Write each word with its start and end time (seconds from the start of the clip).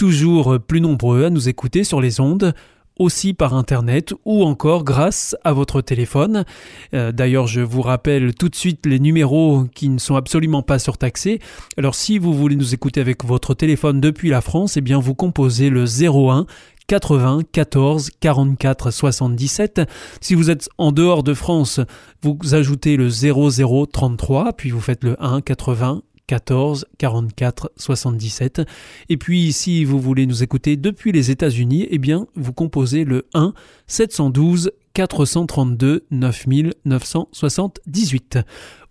toujours 0.00 0.58
plus 0.66 0.80
nombreux 0.80 1.26
à 1.26 1.30
nous 1.30 1.50
écouter 1.50 1.84
sur 1.84 2.00
les 2.00 2.20
ondes 2.20 2.54
aussi 2.98 3.34
par 3.34 3.52
Internet 3.52 4.14
ou 4.24 4.44
encore 4.44 4.82
grâce 4.82 5.36
à 5.44 5.52
votre 5.52 5.82
téléphone. 5.82 6.46
Euh, 6.94 7.12
d'ailleurs, 7.12 7.46
je 7.46 7.60
vous 7.60 7.82
rappelle 7.82 8.34
tout 8.34 8.48
de 8.48 8.54
suite 8.54 8.86
les 8.86 8.98
numéros 8.98 9.66
qui 9.74 9.90
ne 9.90 9.98
sont 9.98 10.16
absolument 10.16 10.62
pas 10.62 10.78
surtaxés. 10.78 11.38
Alors 11.76 11.94
si 11.94 12.16
vous 12.16 12.32
voulez 12.32 12.56
nous 12.56 12.72
écouter 12.72 13.02
avec 13.02 13.26
votre 13.26 13.52
téléphone 13.52 14.00
depuis 14.00 14.30
la 14.30 14.40
France, 14.40 14.78
eh 14.78 14.80
bien 14.80 14.98
vous 14.98 15.14
composez 15.14 15.68
le 15.68 15.84
01 15.84 16.46
80 16.86 17.40
14 17.52 18.10
44 18.20 18.90
77. 18.90 19.82
Si 20.22 20.34
vous 20.34 20.50
êtes 20.50 20.70
en 20.78 20.92
dehors 20.92 21.22
de 21.22 21.34
France, 21.34 21.80
vous 22.22 22.38
ajoutez 22.54 22.96
le 22.96 23.10
00 23.10 23.84
33, 23.84 24.54
puis 24.54 24.70
vous 24.70 24.80
faites 24.80 25.04
le 25.04 25.22
1 25.22 25.42
80 25.42 26.00
14 26.30 26.86
44 26.96 27.72
77. 27.76 28.62
Et 29.08 29.16
puis 29.16 29.52
si 29.52 29.84
vous 29.84 29.98
voulez 29.98 30.26
nous 30.26 30.44
écouter 30.44 30.76
depuis 30.76 31.10
les 31.10 31.32
États-Unis, 31.32 31.88
eh 31.90 31.98
bien 31.98 32.28
vous 32.36 32.52
composez 32.52 33.04
le 33.04 33.26
1 33.34 33.52
712 33.88 34.70
432 34.94 36.06
9978. 36.12 38.38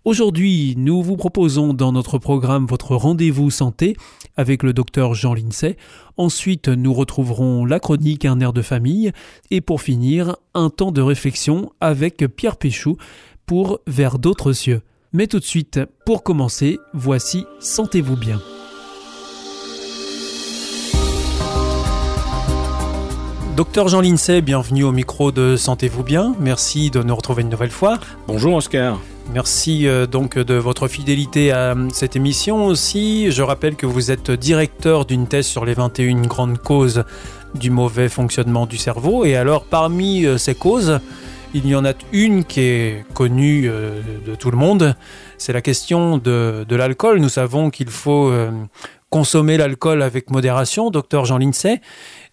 Aujourd'hui, 0.04 0.74
nous 0.76 1.02
vous 1.02 1.16
proposons 1.16 1.72
dans 1.72 1.92
notre 1.92 2.18
programme 2.18 2.66
votre 2.66 2.94
rendez-vous 2.94 3.50
santé 3.50 3.96
avec 4.36 4.62
le 4.62 4.74
docteur 4.74 5.14
Jean 5.14 5.32
Lincey. 5.32 5.78
Ensuite, 6.18 6.68
nous 6.68 6.92
retrouverons 6.92 7.64
la 7.64 7.80
chronique 7.80 8.26
Un 8.26 8.40
air 8.40 8.52
de 8.52 8.60
famille. 8.60 9.12
Et 9.50 9.62
pour 9.62 9.80
finir, 9.80 10.36
un 10.52 10.68
temps 10.68 10.92
de 10.92 11.00
réflexion 11.00 11.72
avec 11.80 12.18
Pierre 12.36 12.58
Péchou 12.58 12.98
pour 13.46 13.80
Vers 13.86 14.18
d'autres 14.18 14.52
cieux. 14.52 14.82
Mais 15.12 15.26
tout 15.26 15.40
de 15.40 15.44
suite, 15.44 15.80
pour 16.06 16.22
commencer, 16.22 16.78
voici 16.94 17.44
Sentez-vous 17.58 18.16
bien. 18.16 18.40
Docteur 23.56 23.88
Jean 23.88 24.02
Lincey, 24.02 24.40
bienvenue 24.40 24.84
au 24.84 24.92
micro 24.92 25.32
de 25.32 25.56
Sentez-vous 25.56 26.04
bien. 26.04 26.36
Merci 26.38 26.92
de 26.92 27.02
nous 27.02 27.16
retrouver 27.16 27.42
une 27.42 27.48
nouvelle 27.48 27.72
fois. 27.72 27.98
Bonjour 28.28 28.54
Oscar. 28.54 29.00
Merci 29.34 29.88
euh, 29.88 30.06
donc 30.06 30.38
de 30.38 30.54
votre 30.54 30.86
fidélité 30.86 31.50
à 31.50 31.74
cette 31.92 32.14
émission 32.14 32.66
aussi. 32.66 33.32
Je 33.32 33.42
rappelle 33.42 33.74
que 33.74 33.86
vous 33.86 34.12
êtes 34.12 34.30
directeur 34.30 35.06
d'une 35.06 35.26
thèse 35.26 35.46
sur 35.46 35.64
les 35.64 35.74
21 35.74 36.22
grandes 36.22 36.58
causes 36.58 37.02
du 37.56 37.70
mauvais 37.70 38.08
fonctionnement 38.08 38.64
du 38.64 38.76
cerveau. 38.76 39.24
Et 39.24 39.34
alors 39.34 39.64
parmi 39.64 40.24
euh, 40.24 40.38
ces 40.38 40.54
causes, 40.54 41.00
il 41.54 41.66
y 41.66 41.74
en 41.74 41.84
a 41.84 41.92
une 42.12 42.44
qui 42.44 42.60
est 42.60 43.04
connue 43.14 43.68
euh, 43.68 44.00
de 44.26 44.34
tout 44.34 44.50
le 44.50 44.56
monde, 44.56 44.94
c'est 45.38 45.52
la 45.52 45.62
question 45.62 46.18
de, 46.18 46.64
l'alcool. 46.70 47.18
Nous 47.18 47.28
savons 47.28 47.70
qu'il 47.70 47.88
faut 47.88 48.30
euh, 48.30 48.50
consommer 49.08 49.56
l'alcool 49.56 50.02
avec 50.02 50.30
modération, 50.30 50.90
docteur 50.90 51.24
Jean 51.24 51.38
Lincey. 51.38 51.80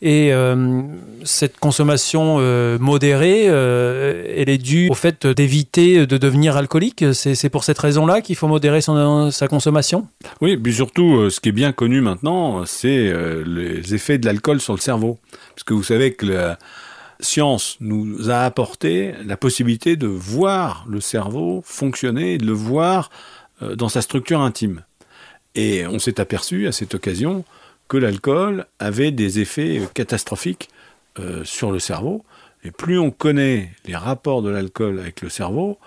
Et 0.02 0.32
euh, 0.32 0.84
cette 1.24 1.58
consommation 1.60 2.38
modérée, 2.80 3.46
elle 3.46 4.50
est 4.50 4.60
due 4.60 4.90
au 4.90 4.94
fait 4.94 5.26
d'éviter 5.26 6.06
de 6.06 6.18
devenir 6.18 6.56
alcoolique. 6.56 7.04
C'est 7.14 7.50
pour 7.50 7.64
cette 7.64 7.80
raison-là 7.80 8.22
qu'il 8.22 8.36
faut 8.36 8.48
modérer 8.48 8.82
sa 8.82 9.48
consommation? 9.48 10.08
Oui, 10.42 10.56
puis 10.58 10.74
surtout, 10.74 11.32
ce 11.32 11.40
qui 11.40 11.50
est 11.50 11.54
bien 11.54 11.72
connu 11.72 12.02
maintenant, 12.02 12.64
c'est 12.68 13.12
les 13.46 13.96
effets 13.96 14.20
de 14.20 14.28
l'alcool 14.28 14.62
sur 14.62 14.76
le 14.76 14.82
cerveau. 14.82 15.18
Parce 15.56 15.64
que 15.64 15.74
vous 15.74 15.84
savez 15.84 16.14
que 16.14 16.56
science 17.20 17.78
nous 17.80 18.30
a 18.30 18.42
apporté 18.42 19.14
la 19.26 19.38
possibilité 19.38 19.96
de 19.96 20.08
voir 20.08 20.86
le 20.88 21.02
cerveau 21.02 21.62
fonctionner 21.66 22.38
de 22.38 22.46
le 22.46 22.54
voir 22.54 23.10
euh, 23.62 23.76
dans 23.76 23.90
sa 23.90 24.02
structure 24.02 24.42
intime. 24.42 24.84
Et 25.56 25.88
on 25.88 26.00
s'est 26.00 26.20
aperçu 26.20 26.68
à 26.68 26.72
cette 26.72 26.96
occasion 26.96 27.44
que 27.88 27.98
l'alcool 27.98 28.66
avait 28.80 29.12
des 29.12 29.40
effets 29.40 29.82
catastrophiques 29.94 30.70
euh, 31.20 31.44
sur 31.44 31.72
le 31.72 31.80
cerveau. 31.80 32.24
Et 32.64 32.72
plus 32.72 33.00
on 33.00 33.12
connaît 33.12 33.72
les 33.86 33.96
rapports 33.96 34.42
de 34.42 34.50
l'alcool 34.50 35.00
avec 35.00 35.22
le 35.22 35.30
cerveau, 35.30 35.80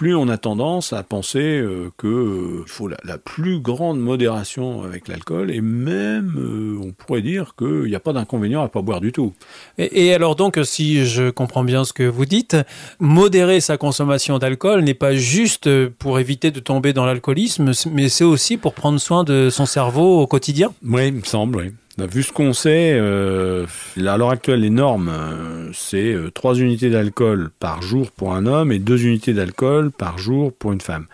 plus 0.00 0.16
on 0.16 0.28
a 0.30 0.38
tendance 0.38 0.94
à 0.94 1.02
penser 1.02 1.58
euh, 1.58 1.90
qu'il 2.00 2.08
euh, 2.08 2.64
faut 2.66 2.88
la, 2.88 3.18
plus 3.18 3.60
grande 3.60 4.00
modération 4.00 4.82
avec 4.82 5.08
l'alcool 5.08 5.50
et 5.50 5.60
même 5.60 6.32
euh, 6.38 6.80
on 6.82 6.92
pourrait 6.92 7.20
dire 7.20 7.52
qu'il 7.54 7.82
n'y 7.82 7.94
a 7.94 8.00
pas 8.00 8.14
d'inconvénient 8.14 8.62
à 8.62 8.70
pas 8.70 8.80
boire 8.80 9.02
du 9.02 9.12
tout. 9.12 9.34
Et, 9.76 10.14
alors 10.14 10.36
donc 10.36 10.58
si 10.62 11.04
je 11.04 11.28
comprends 11.28 11.64
bien 11.64 11.84
ce 11.84 11.92
que 11.92 12.04
vous 12.04 12.24
dites, 12.24 12.56
modérer 12.98 13.60
sa 13.60 13.76
consommation 13.76 14.38
d'alcool 14.38 14.84
n'est 14.84 14.94
pas 14.94 15.14
juste 15.14 15.68
pour 15.98 16.18
éviter 16.18 16.50
de 16.50 16.60
tomber 16.60 16.94
dans 16.94 17.04
l'alcoolisme, 17.04 17.72
mais 17.92 18.08
c'est 18.08 18.24
aussi 18.24 18.56
pour 18.56 18.72
prendre 18.72 18.98
soin 18.98 19.22
de 19.22 19.50
son 19.50 19.66
cerveau 19.66 20.22
au 20.22 20.26
quotidien? 20.26 20.72
Oui, 20.82 21.08
il 21.08 21.12
me 21.12 21.24
semble, 21.24 21.58
oui. 21.58 21.72
Bah, 21.98 22.06
vu 22.06 22.22
ce 22.22 22.32
qu'on 22.32 22.52
sait, 22.52 22.92
euh, 22.94 23.66
à 23.96 24.16
l'heure 24.16 24.30
actuelle, 24.30 24.60
les 24.60 24.70
normes, 24.70 25.08
euh, 25.08 25.70
c'est 25.74 26.14
3 26.34 26.54
euh, 26.54 26.62
unités 26.62 26.88
d'alcool 26.88 27.50
par 27.58 27.82
jour 27.82 28.12
pour 28.12 28.32
un 28.32 28.46
homme 28.46 28.70
et 28.70 28.78
2 28.78 29.06
unités 29.06 29.34
d'alcool 29.34 29.90
par 29.90 30.16
jour 30.16 30.52
pour 30.52 30.72
une 30.72 30.80
femme. 30.80 31.06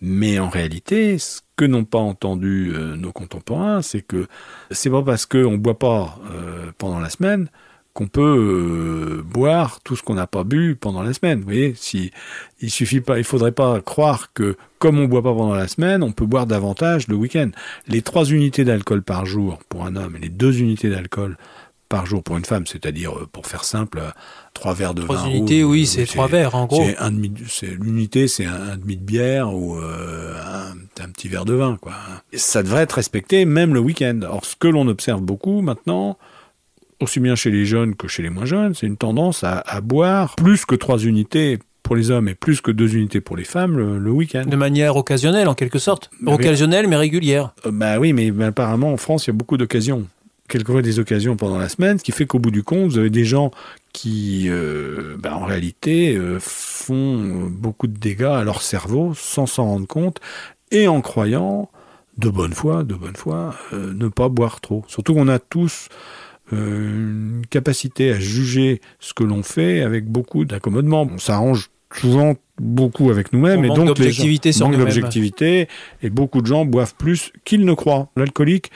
Mais 0.00 0.38
en 0.38 0.48
réalité, 0.48 1.18
ce 1.18 1.40
que 1.56 1.64
n'ont 1.64 1.84
pas 1.84 1.98
entendu 1.98 2.72
nos 2.98 3.12
contemporains, 3.12 3.80
c'est 3.80 4.02
que 4.02 4.26
c'est 4.70 4.90
pas 4.90 5.02
parce 5.02 5.24
qu'on 5.24 5.52
ne 5.52 5.56
boit 5.56 5.78
pas 5.78 6.18
pendant 6.78 6.98
la 6.98 7.08
semaine 7.08 7.48
qu'on 7.94 8.08
peut 8.08 8.20
euh, 8.20 9.22
boire 9.22 9.80
tout 9.84 9.94
ce 9.94 10.02
qu'on 10.02 10.14
n'a 10.14 10.26
pas 10.26 10.42
bu 10.42 10.76
pendant 10.78 11.02
la 11.02 11.14
semaine. 11.14 11.38
Vous 11.38 11.44
voyez, 11.44 11.74
si 11.76 12.10
il 12.60 12.70
suffit 12.70 13.00
pas, 13.00 13.18
il 13.18 13.24
faudrait 13.24 13.52
pas 13.52 13.80
croire 13.80 14.32
que 14.34 14.56
comme 14.80 14.98
on 14.98 15.04
boit 15.04 15.22
pas 15.22 15.32
pendant 15.32 15.54
la 15.54 15.68
semaine, 15.68 16.02
on 16.02 16.10
peut 16.10 16.26
boire 16.26 16.46
davantage 16.46 17.06
le 17.06 17.14
week-end. 17.14 17.50
Les 17.86 18.02
trois 18.02 18.24
unités 18.24 18.64
d'alcool 18.64 19.02
par 19.02 19.26
jour 19.26 19.60
pour 19.68 19.86
un 19.86 19.94
homme 19.94 20.16
et 20.16 20.18
les 20.18 20.28
deux 20.28 20.60
unités 20.60 20.90
d'alcool 20.90 21.36
par 21.88 22.04
jour 22.06 22.24
pour 22.24 22.36
une 22.36 22.44
femme, 22.44 22.66
c'est-à-dire 22.66 23.16
euh, 23.16 23.28
pour 23.30 23.46
faire 23.46 23.62
simple, 23.62 24.02
trois 24.54 24.74
verres 24.74 24.94
de 24.94 25.02
vin. 25.02 25.14
Trois 25.14 25.28
unités, 25.28 25.62
oui, 25.62 25.86
c'est 25.86 26.06
trois 26.06 26.26
verres 26.26 26.56
en 26.56 26.66
gros. 26.66 26.84
C'est 27.46 27.70
l'unité, 27.70 28.26
c'est 28.26 28.46
un, 28.46 28.76
demi 28.76 28.96
de 28.96 29.04
bière 29.04 29.54
ou 29.54 29.76
euh, 29.76 30.36
un, 30.42 31.02
un, 31.04 31.08
petit 31.10 31.28
verre 31.28 31.44
de 31.44 31.54
vin, 31.54 31.76
quoi. 31.80 31.92
ça 32.32 32.64
devrait 32.64 32.82
être 32.82 32.94
respecté 32.94 33.44
même 33.44 33.72
le 33.72 33.78
week-end. 33.78 34.18
Or, 34.28 34.44
ce 34.44 34.56
que 34.56 34.66
l'on 34.66 34.88
observe 34.88 35.20
beaucoup 35.20 35.60
maintenant, 35.60 36.18
aussi 37.00 37.20
bien 37.20 37.34
chez 37.34 37.50
les 37.50 37.66
jeunes 37.66 37.94
que 37.94 38.08
chez 38.08 38.22
les 38.22 38.30
moins 38.30 38.44
jeunes, 38.44 38.74
c'est 38.74 38.86
une 38.86 38.96
tendance 38.96 39.44
à, 39.44 39.80
boire 39.80 40.34
plus 40.36 40.64
que 40.64 40.74
trois 40.74 40.98
unités 40.98 41.58
pour 41.82 41.96
les 41.96 42.10
hommes 42.10 42.28
et 42.28 42.34
plus 42.34 42.60
que 42.60 42.70
deux 42.70 42.96
unités 42.96 43.20
pour 43.20 43.36
les 43.36 43.44
femmes 43.44 43.76
le, 43.76 44.10
week-end. 44.10 44.44
De 44.46 44.56
manière 44.56 44.96
occasionnelle, 44.96 45.48
en 45.48 45.54
quelque 45.54 45.78
sorte. 45.78 46.10
occasionnelle, 46.26 46.88
mais 46.88 46.96
régulière. 46.96 47.54
Euh, 47.66 47.70
bah 47.72 47.98
oui, 47.98 48.12
mais, 48.12 48.32
apparemment, 48.44 48.92
en 48.92 48.96
France, 48.96 49.26
il 49.26 49.28
y 49.28 49.30
a 49.30 49.34
beaucoup 49.34 49.56
d'occasions. 49.56 50.06
Quelquefois 50.48 50.82
des 50.82 50.98
occasions 50.98 51.36
pendant 51.36 51.58
la 51.58 51.68
semaine, 51.68 51.98
ce 51.98 52.04
qui 52.04 52.12
fait 52.12 52.26
qu'au 52.26 52.38
bout 52.38 52.50
du 52.50 52.62
compte, 52.62 52.90
vous 52.90 52.98
avez 52.98 53.10
des 53.10 53.24
gens 53.24 53.50
qui, 53.92 54.46
euh, 54.48 55.16
bah, 55.18 55.36
en 55.36 55.44
réalité, 55.44 56.16
euh, 56.16 56.38
font 56.40 57.48
beaucoup 57.50 57.86
de 57.86 57.96
dégâts 57.96 58.24
à 58.24 58.44
leur 58.44 58.62
cerveau 58.62 59.12
sans 59.14 59.46
s'en 59.46 59.64
rendre 59.64 59.86
compte 59.86 60.20
et 60.70 60.88
en 60.88 61.00
croyant, 61.00 61.70
de 62.18 62.28
bonne 62.28 62.52
foi, 62.52 62.82
de 62.82 62.94
bonne 62.94 63.16
foi, 63.16 63.54
ne 63.72 64.08
pas 64.08 64.28
boire 64.28 64.60
trop. 64.60 64.84
Surtout 64.86 65.14
qu'on 65.14 65.28
a 65.28 65.38
tous 65.38 65.88
euh, 65.88 66.23
une 66.52 67.42
capacité 67.50 68.12
à 68.12 68.20
juger 68.20 68.80
ce 69.00 69.14
que 69.14 69.24
l'on 69.24 69.42
fait 69.42 69.82
avec 69.82 70.06
beaucoup 70.06 70.44
d'accommodement. 70.44 71.08
On 71.10 71.18
s'arrange 71.18 71.70
souvent 71.92 72.34
beaucoup 72.58 73.10
avec 73.10 73.32
nous-mêmes 73.32 73.64
et 73.64 73.68
donc 73.68 73.86
l'objectivité 73.86 74.50
manque 74.60 74.76
d'objectivité 74.76 75.68
et 76.02 76.10
beaucoup 76.10 76.40
de 76.40 76.46
gens 76.46 76.64
boivent 76.64 76.94
plus 76.96 77.32
qu'ils 77.44 77.64
ne 77.64 77.72
croient. 77.72 78.08
L'alcoolique, 78.16 78.70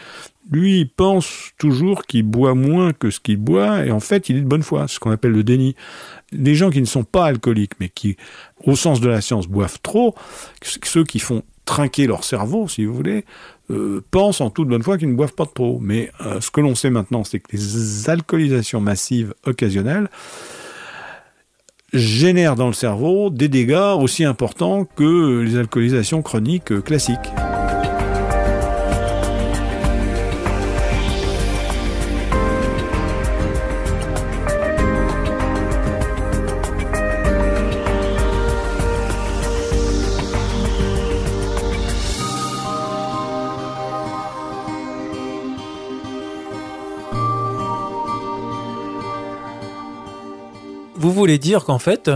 lui, 0.51 0.87
pense 0.87 1.51
toujours 1.59 2.07
qu'il 2.07 2.23
boit 2.23 2.55
moins 2.55 2.93
que 2.93 3.11
ce 3.11 3.21
qu'il 3.21 3.37
boit 3.37 3.85
et 3.85 3.91
en 3.91 4.01
fait, 4.01 4.29
il 4.29 4.37
est 4.37 4.41
de 4.41 4.47
bonne 4.47 4.63
foi, 4.63 4.89
ce 4.89 4.99
qu'on 4.99 5.11
appelle 5.11 5.33
le 5.33 5.45
déni. 5.45 5.77
Les 6.33 6.55
gens 6.55 6.71
qui 6.71 6.81
ne 6.81 6.87
sont 6.87 7.05
pas 7.05 7.27
alcooliques 7.27 7.75
mais 7.81 7.89
qui, 7.89 8.17
au 8.65 8.75
sens 8.75 9.01
de 9.01 9.09
la 9.09 9.21
science, 9.21 9.47
boivent 9.47 9.81
trop, 9.83 10.15
ceux 10.63 11.05
qui 11.05 11.19
font 11.19 11.43
trinquer 11.65 12.07
leur 12.07 12.25
cerveau, 12.25 12.67
si 12.67 12.85
vous 12.87 12.95
voulez, 12.95 13.25
euh, 13.71 14.03
pensent 14.11 14.41
en 14.41 14.51
toute 14.51 14.69
bonne 14.69 14.83
foi 14.83 14.99
qu'ils 14.99 15.11
ne 15.11 15.15
boivent 15.15 15.35
pas 15.35 15.47
trop. 15.47 15.79
Mais 15.81 16.11
euh, 16.25 16.41
ce 16.41 16.51
que 16.51 16.61
l'on 16.61 16.75
sait 16.75 16.91
maintenant, 16.91 17.25
c'est 17.25 17.41
que 17.41 17.49
les 17.53 18.09
alcoolisations 18.09 18.81
massives 18.81 19.35
occasionnelles 19.45 20.09
génèrent 21.93 22.57
dans 22.57 22.67
le 22.67 22.75
cerveau 22.75 23.31
des 23.31 23.49
dégâts 23.49 23.95
aussi 23.99 24.25
importants 24.25 24.85
que 24.85 25.41
les 25.41 25.57
alcoolisations 25.57 26.23
chroniques 26.23 26.83
classiques. 26.83 27.31
Vous 51.09 51.15
voulez 51.15 51.39
dire 51.39 51.65
qu'en 51.65 51.79
fait, 51.79 52.11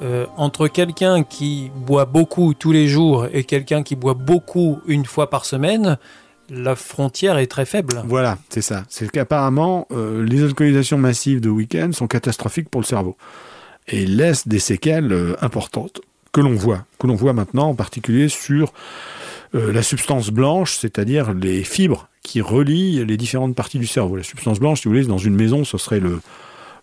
euh, 0.00 0.26
entre 0.36 0.68
quelqu'un 0.68 1.24
qui 1.24 1.70
boit 1.74 2.04
beaucoup 2.04 2.54
tous 2.54 2.72
les 2.72 2.86
jours 2.86 3.26
et 3.32 3.44
quelqu'un 3.44 3.82
qui 3.82 3.96
boit 3.96 4.14
beaucoup 4.14 4.78
une 4.86 5.04
fois 5.04 5.28
par 5.28 5.44
semaine, 5.44 5.98
la 6.50 6.76
frontière 6.76 7.38
est 7.38 7.48
très 7.48 7.66
faible. 7.66 8.02
Voilà, 8.06 8.38
c'est 8.48 8.62
ça. 8.62 8.84
C'est 8.88 9.10
qu'apparemment, 9.10 9.86
euh, 9.90 10.24
les 10.24 10.44
alcoolisations 10.44 10.98
massives 10.98 11.40
de 11.40 11.48
week-end 11.48 11.90
sont 11.92 12.06
catastrophiques 12.06 12.68
pour 12.68 12.80
le 12.80 12.86
cerveau 12.86 13.16
et 13.88 14.06
laissent 14.06 14.46
des 14.46 14.58
séquelles 14.58 15.12
euh, 15.12 15.36
importantes 15.40 16.00
que 16.32 16.40
l'on 16.40 16.54
voit, 16.54 16.84
que 16.98 17.06
l'on 17.06 17.16
voit 17.16 17.32
maintenant 17.32 17.68
en 17.68 17.74
particulier 17.74 18.28
sur 18.28 18.72
la 19.54 19.82
substance 19.82 20.28
blanche, 20.28 20.76
c'est-à-dire 20.76 21.32
les 21.32 21.64
fibres 21.64 22.10
qui 22.22 22.42
relient 22.42 23.02
les 23.06 23.16
différentes 23.16 23.54
parties 23.54 23.78
du 23.78 23.86
cerveau. 23.86 24.14
La 24.14 24.22
substance 24.22 24.60
blanche, 24.60 24.82
si 24.82 24.88
vous 24.88 24.94
voulez, 24.94 25.06
dans 25.06 25.16
une 25.16 25.34
maison, 25.34 25.64
ce 25.64 25.78
serait 25.78 26.00
le, 26.00 26.20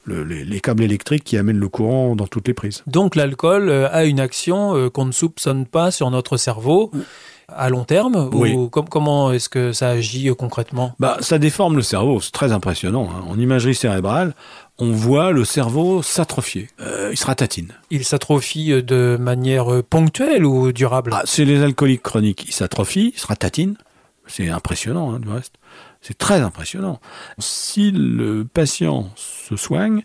les, 0.07 0.59
câbles 0.59 0.83
électriques 0.83 1.23
qui 1.23 1.37
amènent 1.37 1.59
le 1.59 1.69
courant 1.69 2.15
dans 2.15 2.27
toutes 2.27 2.47
les 2.47 2.53
prises. 2.53 2.83
Donc 2.87 3.15
l'alcool 3.15 3.69
a 3.69 4.05
une 4.05 4.19
action 4.19 4.89
qu'on 4.89 5.05
ne 5.05 5.11
soupçonne 5.11 5.65
pas 5.65 5.91
sur 5.91 6.09
notre 6.11 6.37
cerveau 6.37 6.91
à 7.47 7.69
long 7.69 7.83
terme 7.83 8.29
ou 8.33 8.69
Comment 8.69 9.31
est-ce 9.31 9.49
que 9.49 9.71
ça 9.71 9.89
agit 9.89 10.29
euh, 10.29 10.35
concrètement? 10.35 10.95
Bah, 10.99 11.17
Ça 11.19 11.37
déforme 11.37 11.75
le 11.75 11.81
cerveau, 11.81 12.21
c'est 12.21 12.31
très 12.31 12.51
impressionnant. 12.51 13.09
Hein. 13.09 13.23
En 13.27 13.39
imagerie 13.39 13.75
cérébrale, 13.75 14.33
on 14.77 14.91
voit 14.91 15.31
le 15.31 15.45
cerveau 15.45 16.01
s'atrophier. 16.01 16.69
Euh, 16.81 17.09
il 17.11 17.17
se 17.17 17.25
ratatine. 17.25 17.73
Il 17.91 18.03
s'atrophie 18.03 18.71
euh, 18.71 18.81
de 18.81 19.17
manière 19.19 19.83
ponctuelle 19.83 20.45
ou 20.45 20.71
durable? 20.71 21.11
Ah, 21.13 21.23
C'est 21.25 21.45
les 21.45 21.61
alcooliques 21.61 22.03
chroniques. 22.03 22.45
Il 22.47 22.53
s'atrophie, 22.53 23.11
il 23.15 23.19
se 23.19 23.27
ratatine. 23.27 23.75
C'est 24.27 24.49
impressionnant, 24.49 25.13
hein, 25.13 25.19
du 25.19 25.29
reste. 25.29 25.53
C'est 26.05 26.19
très 26.19 26.41
impressionnant. 26.41 26.99
Si 27.39 27.89
le 27.89 28.45
patient 28.45 29.09
se 29.15 29.55
soigne, 29.55 30.03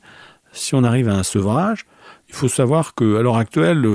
si 0.50 0.74
on 0.74 0.82
arrive 0.82 1.10
à 1.10 1.14
un 1.14 1.22
sevrage, 1.22 1.84
il 2.30 2.34
faut 2.34 2.48
savoir 2.48 2.94
qu'à 2.94 3.04
l'heure 3.04 3.36
actuelle, 3.36 3.86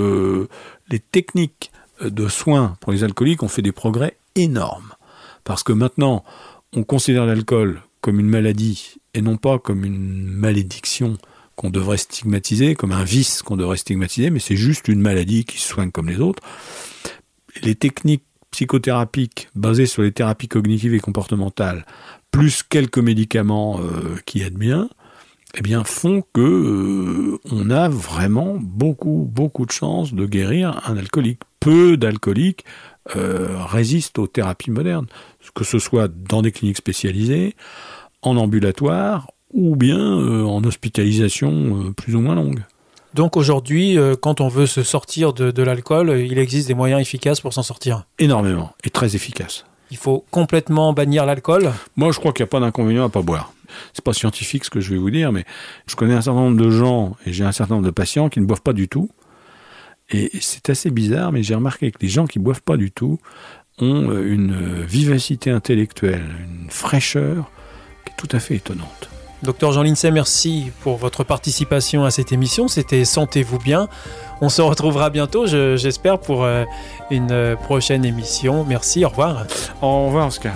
les 0.88 1.00
techniques 1.00 1.72
de 2.02 2.28
soins 2.28 2.78
pour 2.80 2.92
les 2.92 3.04
alcooliques 3.04 3.42
ont 3.42 3.48
fait 3.48 3.64
des 3.64 3.72
progrès 3.72 4.18
énormes. 4.36 4.94
Parce 5.46 5.64
que 5.64 5.74
maintenant, 5.74 6.24
on 6.74 6.84
considère 6.84 7.26
l'alcool 7.26 7.82
comme 8.02 8.20
une 8.20 8.30
maladie 8.30 8.98
et 9.16 9.24
non 9.24 9.38
pas 9.38 9.58
comme 9.58 9.84
une 9.84 10.28
malédiction 10.28 11.18
qu'on 11.56 11.72
devrait 11.72 11.98
stigmatiser, 11.98 12.76
comme 12.76 12.92
un 12.92 13.04
vice 13.04 13.42
qu'on 13.42 13.58
devrait 13.58 13.78
stigmatiser, 13.78 14.30
mais 14.30 14.40
c'est 14.40 14.58
juste 14.58 14.90
une 14.90 15.02
maladie 15.02 15.44
qui 15.44 15.58
se 15.58 15.68
soigne 15.70 15.90
comme 15.90 16.10
les 16.10 16.20
autres. 16.20 16.44
Les 17.64 17.74
techniques 17.74 18.26
psychothérapiques 18.56 19.50
basées 19.54 19.86
sur 19.86 20.02
les 20.02 20.14
thérapies 20.14 20.48
cognitives 20.48 20.94
et 20.94 21.02
comportementales, 21.02 21.86
plus 22.32 22.64
quelques 22.64 23.00
médicaments 23.00 23.82
euh, 23.82 24.16
qui 24.26 24.44
aident 24.44 24.58
bien, 24.58 24.88
eh 25.56 25.62
bien, 25.62 25.84
font 25.84 26.24
que 26.34 26.40
euh, 26.40 27.38
on 27.52 27.70
a 27.70 27.90
vraiment 27.90 28.56
beaucoup, 28.58 29.30
beaucoup 29.30 29.66
de 29.66 29.72
chances 29.72 30.14
de 30.14 30.26
guérir 30.26 30.82
un 30.88 30.96
alcoolique 30.96 31.42
peu 31.60 31.98
d'alcooliques 31.98 32.64
euh, 33.18 33.58
résistent 33.66 34.20
aux 34.20 34.28
thérapies 34.28 34.72
modernes, 34.72 35.08
que 35.54 35.66
ce 35.66 35.78
soit 35.78 36.08
dans 36.08 36.42
des 36.42 36.54
cliniques 36.54 36.78
spécialisées, 36.78 37.56
en 38.22 38.38
ambulatoire 38.38 39.32
ou 39.54 39.76
bien 39.76 40.00
en 40.00 40.64
hospitalisation 40.64 41.94
plus 41.94 42.16
ou 42.16 42.22
moins 42.22 42.36
longue. 42.36 42.64
Donc 43.16 43.38
aujourd'hui, 43.38 43.98
quand 44.22 44.42
on 44.42 44.50
veut 44.50 44.66
se 44.66 44.84
sortir 44.84 45.34
de, 45.34 45.64
l'alcool, 45.64 46.20
il 46.20 46.38
existe 46.38 46.68
des 46.68 46.74
moyens 46.74 47.02
efficaces 47.02 47.42
pour 47.42 47.54
s'en 47.54 47.64
sortir 47.64 48.04
Énormément, 48.20 48.74
et 48.84 48.90
très 48.90 49.16
efficaces. 49.16 49.66
Il 49.90 49.98
faut 49.98 50.26
complètement 50.32 50.92
bannir 50.94 51.26
l'alcool 51.26 51.72
Moi, 51.96 52.12
je 52.12 52.20
crois 52.20 52.34
qu'il 52.34 52.44
n'y 52.44 52.50
a 52.50 52.52
pas 52.52 52.60
d'inconvénient 52.60 53.06
à 53.06 53.10
pas 53.10 53.22
boire. 53.22 53.54
C'est 53.94 54.04
pas 54.04 54.14
scientifique 54.14 54.66
ce 54.66 54.70
que 54.70 54.82
je 54.82 54.92
vais 54.92 54.98
vous 54.98 55.10
dire, 55.10 55.32
mais 55.32 55.46
je 55.88 55.96
connais 55.96 56.14
un 56.14 56.22
certain 56.22 56.42
nombre 56.42 56.62
de 56.62 56.70
gens 56.70 57.16
et 57.26 57.32
j'ai 57.34 57.46
un 57.46 57.52
certain 57.52 57.76
nombre 57.76 57.86
de 57.86 57.92
patients 57.92 58.30
qui 58.30 58.42
ne 58.42 58.46
boivent 58.46 58.62
pas 58.62 58.74
du 58.74 58.88
tout 58.88 59.10
et 60.10 60.32
c'est 60.40 60.70
assez 60.70 60.92
bizarre, 60.92 61.32
mais 61.32 61.42
j'ai 61.42 61.56
remarqué 61.56 61.92
que 61.92 61.98
les 62.02 62.10
gens 62.10 62.28
qui 62.28 62.40
boivent 62.40 62.62
pas 62.62 62.78
du 62.78 62.92
tout 62.92 63.18
ont 63.80 64.10
euh, 64.10 64.32
une 64.32 64.84
vivacité 64.84 65.50
intellectuelle, 65.52 66.24
une 66.44 66.70
fraîcheur 66.70 67.50
qui 68.06 68.12
est 68.12 68.16
tout 68.16 68.36
à 68.36 68.40
fait 68.40 68.56
étonnante. 68.56 69.10
Docteur 69.46 69.72
Jean 69.72 69.84
Lincey, 69.84 70.10
merci 70.10 70.72
pour 70.82 70.98
votre 70.98 71.24
participation 71.24 72.04
à 72.04 72.10
cette 72.10 72.32
émission. 72.32 72.68
C'était 72.68 73.06
Sentez-vous 73.06 73.60
bien. 73.60 73.88
On 74.42 74.50
se 74.50 74.62
retrouvera 74.64 75.12
bientôt, 75.12 75.46
j'espère, 75.46 76.20
pour 76.20 76.44
euh, 76.44 76.64
une 77.12 77.56
prochaine 77.64 78.06
émission. 78.06 78.66
Merci, 78.68 79.06
au 79.06 79.10
revoir. 79.10 79.46
Au 79.84 80.08
revoir, 80.08 80.28
Oscar. 80.28 80.56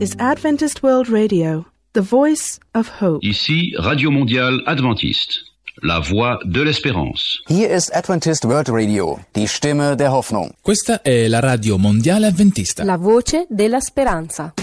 is 0.00 0.16
Adventist 0.18 0.82
World 0.82 1.08
Radio, 1.10 1.66
the 1.92 2.00
voice 2.00 2.58
of 2.74 2.88
hope. 3.00 3.20
Ici 3.22 3.74
Radio 3.76 4.10
Mondiale 4.10 4.62
Adventiste, 4.64 5.44
la 5.82 6.00
voix 6.00 6.38
de 6.44 6.62
l'espérance. 6.62 7.42
Hier 7.48 7.68
ist 7.68 7.94
Adventist 7.94 8.44
World 8.46 8.70
Radio, 8.70 9.20
die 9.34 9.46
Stimme 9.46 9.96
der 9.96 10.10
Hoffnung. 10.10 10.54
Questa 10.62 11.02
è 11.02 11.28
la 11.28 11.40
Radio 11.40 11.76
Mondiale 11.76 12.28
Adventista, 12.28 12.82
la 12.82 12.96
voce 12.96 13.46
della 13.50 13.80
speranza. 13.80 14.54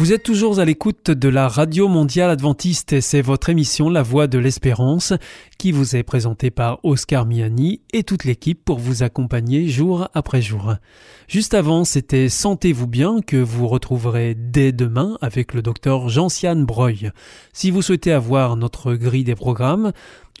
Vous 0.00 0.14
êtes 0.14 0.22
toujours 0.22 0.58
à 0.58 0.64
l'écoute 0.64 1.10
de 1.10 1.28
la 1.28 1.46
Radio 1.46 1.86
Mondiale 1.86 2.30
Adventiste 2.30 2.94
et 2.94 3.02
c'est 3.02 3.20
votre 3.20 3.50
émission 3.50 3.90
La 3.90 4.02
Voix 4.02 4.28
de 4.28 4.38
l'Espérance 4.38 5.12
qui 5.58 5.72
vous 5.72 5.94
est 5.94 6.02
présentée 6.02 6.50
par 6.50 6.82
Oscar 6.84 7.26
Miani 7.26 7.82
et 7.92 8.02
toute 8.02 8.24
l'équipe 8.24 8.64
pour 8.64 8.78
vous 8.78 9.02
accompagner 9.02 9.68
jour 9.68 10.08
après 10.14 10.40
jour. 10.40 10.72
Juste 11.28 11.52
avant, 11.52 11.84
c'était 11.84 12.30
Sentez-vous 12.30 12.86
bien 12.86 13.20
que 13.20 13.36
vous 13.36 13.68
retrouverez 13.68 14.34
dès 14.34 14.72
demain 14.72 15.18
avec 15.20 15.52
le 15.52 15.60
docteur 15.60 16.08
Jean-Sian 16.08 16.56
Breuil. 16.56 17.10
Si 17.52 17.70
vous 17.70 17.82
souhaitez 17.82 18.12
avoir 18.12 18.56
notre 18.56 18.94
grille 18.94 19.24
des 19.24 19.34
programmes, 19.34 19.92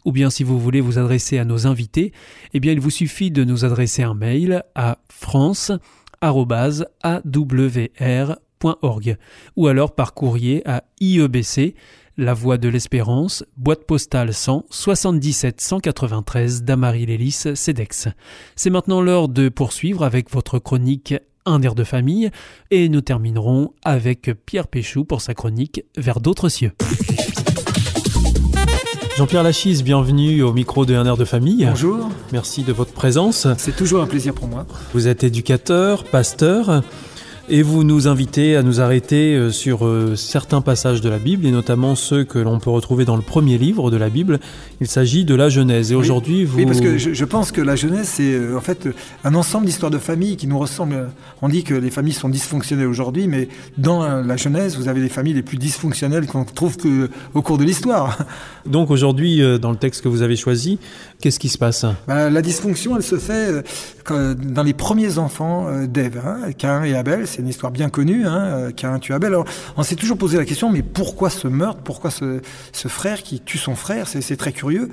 ou 0.06 0.12
bien 0.12 0.30
si 0.30 0.42
vous 0.42 0.58
voulez 0.58 0.80
vous 0.80 0.98
adresser 0.98 1.36
à 1.36 1.44
nos 1.44 1.66
invités, 1.66 2.14
eh 2.54 2.60
bien 2.60 2.72
il 2.72 2.80
vous 2.80 2.88
suffit 2.88 3.30
de 3.30 3.44
nous 3.44 3.66
adresser 3.66 4.04
un 4.04 4.14
mail 4.14 4.64
à 4.74 4.96
france.awr 5.10 5.76
ou 9.56 9.66
alors 9.66 9.94
par 9.94 10.14
courrier 10.14 10.62
à 10.68 10.84
IEBC, 11.00 11.74
La 12.16 12.34
Voie 12.34 12.58
de 12.58 12.68
l'Espérance, 12.68 13.44
boîte 13.56 13.84
postale 13.84 14.34
100 14.34 14.66
77 14.70 15.60
193 15.60 16.62
Damary-Lélis, 16.64 17.54
CEDEX. 17.54 18.08
C'est 18.56 18.70
maintenant 18.70 19.00
l'heure 19.00 19.28
de 19.28 19.48
poursuivre 19.48 20.04
avec 20.04 20.30
votre 20.30 20.58
chronique 20.58 21.14
Un 21.46 21.62
air 21.62 21.74
de 21.74 21.84
famille 21.84 22.30
et 22.70 22.88
nous 22.88 23.00
terminerons 23.00 23.72
avec 23.82 24.30
Pierre 24.44 24.68
Péchou 24.68 25.04
pour 25.04 25.22
sa 25.22 25.34
chronique 25.34 25.84
Vers 25.96 26.20
d'autres 26.20 26.48
cieux. 26.48 26.72
Jean-Pierre 29.16 29.42
Lachise, 29.42 29.82
bienvenue 29.82 30.42
au 30.42 30.52
micro 30.52 30.86
de 30.86 30.94
Un 30.94 31.04
air 31.04 31.16
de 31.16 31.26
famille. 31.26 31.66
Bonjour. 31.66 32.08
Merci 32.32 32.62
de 32.62 32.72
votre 32.72 32.92
présence. 32.92 33.46
C'est 33.58 33.76
toujours 33.76 34.02
un 34.02 34.06
plaisir 34.06 34.32
pour 34.32 34.48
moi. 34.48 34.66
Vous 34.94 35.08
êtes 35.08 35.24
éducateur, 35.24 36.04
pasteur. 36.04 36.82
Et 37.52 37.62
vous 37.64 37.82
nous 37.82 38.06
invitez 38.06 38.54
à 38.54 38.62
nous 38.62 38.80
arrêter 38.80 39.34
euh, 39.34 39.50
sur 39.50 39.84
euh, 39.84 40.14
certains 40.14 40.60
passages 40.60 41.00
de 41.00 41.08
la 41.08 41.18
Bible, 41.18 41.44
et 41.46 41.50
notamment 41.50 41.96
ceux 41.96 42.22
que 42.22 42.38
l'on 42.38 42.60
peut 42.60 42.70
retrouver 42.70 43.04
dans 43.04 43.16
le 43.16 43.22
premier 43.22 43.58
livre 43.58 43.90
de 43.90 43.96
la 43.96 44.08
Bible. 44.08 44.38
Il 44.80 44.86
s'agit 44.86 45.24
de 45.24 45.34
la 45.34 45.48
Genèse. 45.48 45.90
Et 45.90 45.96
Oui. 45.96 46.00
aujourd'hui, 46.00 46.44
vous... 46.44 46.58
Oui, 46.58 46.66
parce 46.66 46.80
que 46.80 46.96
je, 46.96 47.12
je 47.12 47.24
pense 47.24 47.50
que 47.50 47.60
la 47.60 47.74
Genèse, 47.74 48.06
c'est 48.06 48.34
euh, 48.34 48.56
en 48.56 48.60
fait 48.60 48.88
un 49.24 49.34
ensemble 49.34 49.66
d'histoires 49.66 49.90
de 49.90 49.98
familles 49.98 50.36
qui 50.36 50.46
nous 50.46 50.60
ressemblent. 50.60 51.08
On 51.42 51.48
dit 51.48 51.64
que 51.64 51.74
les 51.74 51.90
familles 51.90 52.12
sont 52.12 52.28
dysfonctionnelles 52.28 52.86
aujourd'hui, 52.86 53.26
mais 53.26 53.48
dans 53.78 54.22
la 54.22 54.36
Genèse, 54.36 54.76
vous 54.76 54.86
avez 54.86 55.00
les 55.00 55.08
familles 55.08 55.34
les 55.34 55.42
plus 55.42 55.58
dysfonctionnelles 55.58 56.28
qu'on 56.28 56.44
trouve 56.44 56.76
que, 56.76 57.10
au 57.34 57.42
cours 57.42 57.58
de 57.58 57.64
l'histoire. 57.64 58.16
Donc 58.66 58.92
aujourd'hui, 58.92 59.42
dans 59.58 59.70
le 59.72 59.76
texte 59.76 60.02
que 60.04 60.08
vous 60.08 60.22
avez 60.22 60.36
choisi, 60.36 60.78
qu'est-ce 61.20 61.40
qui 61.40 61.48
se 61.48 61.58
passe? 61.58 61.84
Bah, 62.06 62.30
la 62.30 62.42
dysfonction, 62.42 62.96
elle 62.96 63.02
se 63.02 63.16
fait 63.16 63.64
dans 64.08 64.62
les 64.62 64.72
premiers 64.74 65.18
enfants 65.18 65.66
d'Ève, 65.86 66.20
hein, 66.24 66.52
Caïn 66.56 66.84
et 66.84 66.94
Abel. 66.94 67.26
C'est 67.26 67.39
une 67.40 67.48
histoire 67.48 67.72
bien 67.72 67.88
connue. 67.88 68.26
Hein, 68.26 68.38
euh, 68.44 68.70
Caïn 68.70 68.98
tue 68.98 69.12
Abel. 69.12 69.28
Alors, 69.28 69.44
on 69.76 69.82
s'est 69.82 69.96
toujours 69.96 70.16
posé 70.18 70.36
la 70.38 70.44
question, 70.44 70.70
mais 70.70 70.82
pourquoi 70.82 71.30
ce 71.30 71.48
meurtre? 71.48 71.80
Pourquoi 71.82 72.10
ce, 72.10 72.40
frère 72.72 73.22
qui 73.22 73.40
tue 73.40 73.58
son 73.58 73.74
frère? 73.74 74.08
C'est 74.08 74.20
c'est 74.20 74.36
très 74.36 74.52
curieux. 74.52 74.88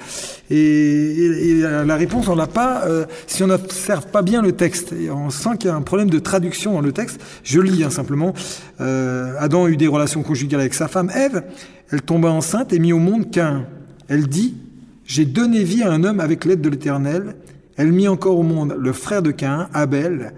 Et, 0.49 0.57
et- 0.57 1.49
et 1.49 1.61
la 1.61 1.95
réponse, 1.95 2.27
on 2.27 2.35
l'a 2.35 2.47
pas 2.47 2.85
euh, 2.87 3.05
si 3.27 3.43
on 3.43 3.47
n'observe 3.47 4.07
pas 4.07 4.21
bien 4.21 4.41
le 4.41 4.51
texte. 4.53 4.93
Et 4.93 5.09
on 5.11 5.29
sent 5.29 5.57
qu'il 5.59 5.69
y 5.69 5.71
a 5.71 5.75
un 5.75 5.81
problème 5.81 6.09
de 6.09 6.19
traduction 6.19 6.73
dans 6.73 6.81
le 6.81 6.91
texte. 6.91 7.19
Je 7.43 7.59
lis 7.59 7.83
hein, 7.83 7.89
simplement. 7.89 8.33
Euh, 8.81 9.33
Adam 9.39 9.67
eut 9.67 9.77
des 9.77 9.87
relations 9.87 10.23
conjugales 10.23 10.61
avec 10.61 10.73
sa 10.73 10.87
femme 10.87 11.11
Ève. 11.13 11.43
Elle 11.91 12.01
tomba 12.01 12.29
enceinte 12.29 12.73
et 12.73 12.79
mit 12.79 12.93
au 12.93 12.99
monde 12.99 13.31
Caïn. 13.31 13.65
Elle 14.07 14.27
dit 14.27 14.55
j'ai 15.05 15.23
donné 15.25 15.63
vie 15.63 15.83
à 15.83 15.91
un 15.91 16.03
homme 16.03 16.19
avec 16.19 16.43
l'aide 16.43 16.59
de 16.61 16.69
l'Éternel. 16.69 17.35
Elle 17.77 17.91
mit 17.91 18.07
encore 18.07 18.37
au 18.37 18.43
monde 18.43 18.75
le 18.77 18.91
frère 18.91 19.21
de 19.21 19.31
Caïn, 19.31 19.69
Abel. 19.73 20.33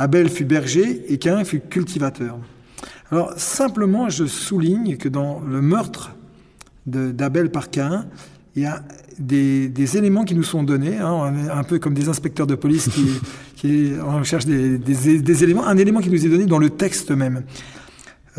Abel 0.00 0.28
fut 0.30 0.44
berger 0.46 1.04
et 1.12 1.18
Caïn 1.18 1.44
fut 1.44 1.60
cultivateur. 1.60 2.38
Alors 3.12 3.34
simplement, 3.36 4.08
je 4.08 4.24
souligne 4.24 4.96
que 4.96 5.08
dans 5.08 5.40
le 5.40 5.60
meurtre 5.60 6.16
d'Abel 6.86 7.50
par 7.50 7.70
Caïn, 7.70 8.06
il 8.56 8.62
y 8.62 8.66
a 8.66 8.82
des, 9.18 9.68
des 9.68 9.96
éléments 9.98 10.24
qui 10.24 10.34
nous 10.34 10.42
sont 10.42 10.62
donnés, 10.62 10.96
hein, 10.96 11.34
un 11.52 11.62
peu 11.64 11.78
comme 11.78 11.92
des 11.94 12.08
inspecteurs 12.08 12.46
de 12.46 12.54
police 12.54 12.88
qui, 12.88 13.06
qui 13.56 13.92
on 14.04 14.22
cherche 14.24 14.46
des, 14.46 14.78
des- 14.78 15.20
des 15.20 15.44
éléments, 15.44 15.66
un 15.66 15.76
élément 15.76 16.00
qui 16.00 16.08
nous 16.10 16.24
est 16.24 16.28
donné 16.30 16.46
dans 16.46 16.58
le 16.58 16.70
texte 16.70 17.10
même. 17.10 17.42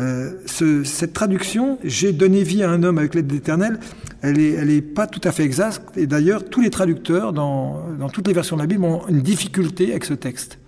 Euh, 0.00 0.32
ce- 0.46 0.82
cette 0.84 1.12
traduction, 1.12 1.78
j'ai 1.84 2.12
donné 2.12 2.42
vie 2.42 2.62
à 2.64 2.70
un 2.70 2.82
homme 2.82 2.98
avec 2.98 3.14
l'aide 3.14 3.28
de 3.28 3.34
l'Éternel, 3.34 3.78
elle 4.20 4.40
est, 4.40 4.50
elle 4.52 4.70
est 4.70 4.82
pas 4.82 5.06
tout 5.06 5.20
à 5.22 5.30
fait 5.32 5.44
exacte. 5.44 5.96
Et 5.96 6.06
d'ailleurs, 6.08 6.44
tous 6.44 6.60
les 6.60 6.70
traducteurs 6.70 7.32
dans, 7.32 7.86
dans 7.98 8.08
toutes 8.08 8.26
les 8.26 8.34
versions 8.34 8.56
de 8.56 8.62
la 8.62 8.66
Bible 8.66 8.84
ont 8.84 9.06
une 9.08 9.20
difficulté 9.22 9.90
avec 9.92 10.04
ce 10.04 10.14
texte. 10.14 10.58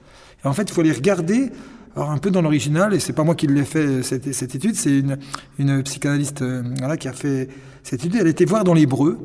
En 0.44 0.52
fait, 0.52 0.64
il 0.64 0.72
faut 0.72 0.82
les 0.82 0.92
regarder 0.92 1.50
un 1.96 2.18
peu 2.18 2.30
dans 2.30 2.42
l'original, 2.42 2.92
et 2.94 3.00
c'est 3.00 3.12
pas 3.12 3.24
moi 3.24 3.34
qui 3.34 3.46
l'ai 3.46 3.64
fait 3.64 4.02
cette, 4.02 4.32
cette 4.32 4.54
étude, 4.54 4.74
c'est 4.74 4.98
une, 4.98 5.18
une 5.58 5.82
psychanalyste 5.82 6.42
euh, 6.42 6.96
qui 6.96 7.08
a 7.08 7.12
fait 7.12 7.48
cette 7.82 8.04
étude. 8.04 8.16
Elle 8.20 8.26
était 8.26 8.44
voir 8.44 8.64
dans 8.64 8.74
l'hébreu 8.74 9.18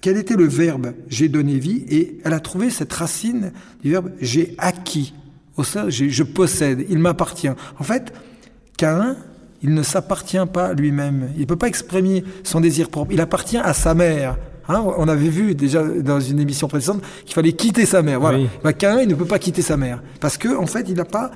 quel 0.00 0.16
était 0.16 0.34
le 0.34 0.48
verbe 0.48 0.94
j'ai 1.08 1.28
donné 1.28 1.58
vie, 1.58 1.84
et 1.88 2.18
elle 2.24 2.32
a 2.32 2.40
trouvé 2.40 2.70
cette 2.70 2.92
racine 2.92 3.52
du 3.82 3.90
verbe 3.90 4.10
j'ai 4.20 4.54
acquis. 4.58 5.14
Au 5.56 5.62
je 5.64 6.22
possède, 6.22 6.86
il 6.88 6.98
m'appartient. 6.98 7.50
En 7.78 7.84
fait, 7.84 8.12
Caïn, 8.78 9.16
il 9.62 9.74
ne 9.74 9.82
s'appartient 9.82 10.44
pas 10.52 10.72
lui-même. 10.72 11.28
Il 11.34 11.42
ne 11.42 11.46
peut 11.46 11.56
pas 11.56 11.68
exprimer 11.68 12.24
son 12.42 12.60
désir 12.60 12.88
propre. 12.88 13.12
Il 13.12 13.20
appartient 13.20 13.58
à 13.58 13.74
sa 13.74 13.94
mère. 13.94 14.38
Hein, 14.74 14.84
on 14.96 15.08
avait 15.08 15.28
vu 15.28 15.54
déjà 15.54 15.82
dans 15.82 16.20
une 16.20 16.40
émission 16.40 16.68
précédente 16.68 17.02
qu'il 17.24 17.34
fallait 17.34 17.52
quitter 17.52 17.86
sa 17.86 18.02
mère. 18.02 18.20
Voilà. 18.20 18.38
Oui. 18.38 18.48
Bah, 18.62 18.72
Caïn, 18.72 19.02
il 19.02 19.08
ne 19.08 19.14
peut 19.14 19.24
pas 19.24 19.38
quitter 19.38 19.62
sa 19.62 19.76
mère. 19.76 20.02
Parce 20.20 20.36
que, 20.36 20.56
en 20.56 20.66
fait, 20.66 20.86
il 20.88 20.96
n'a 20.96 21.04
pas 21.04 21.30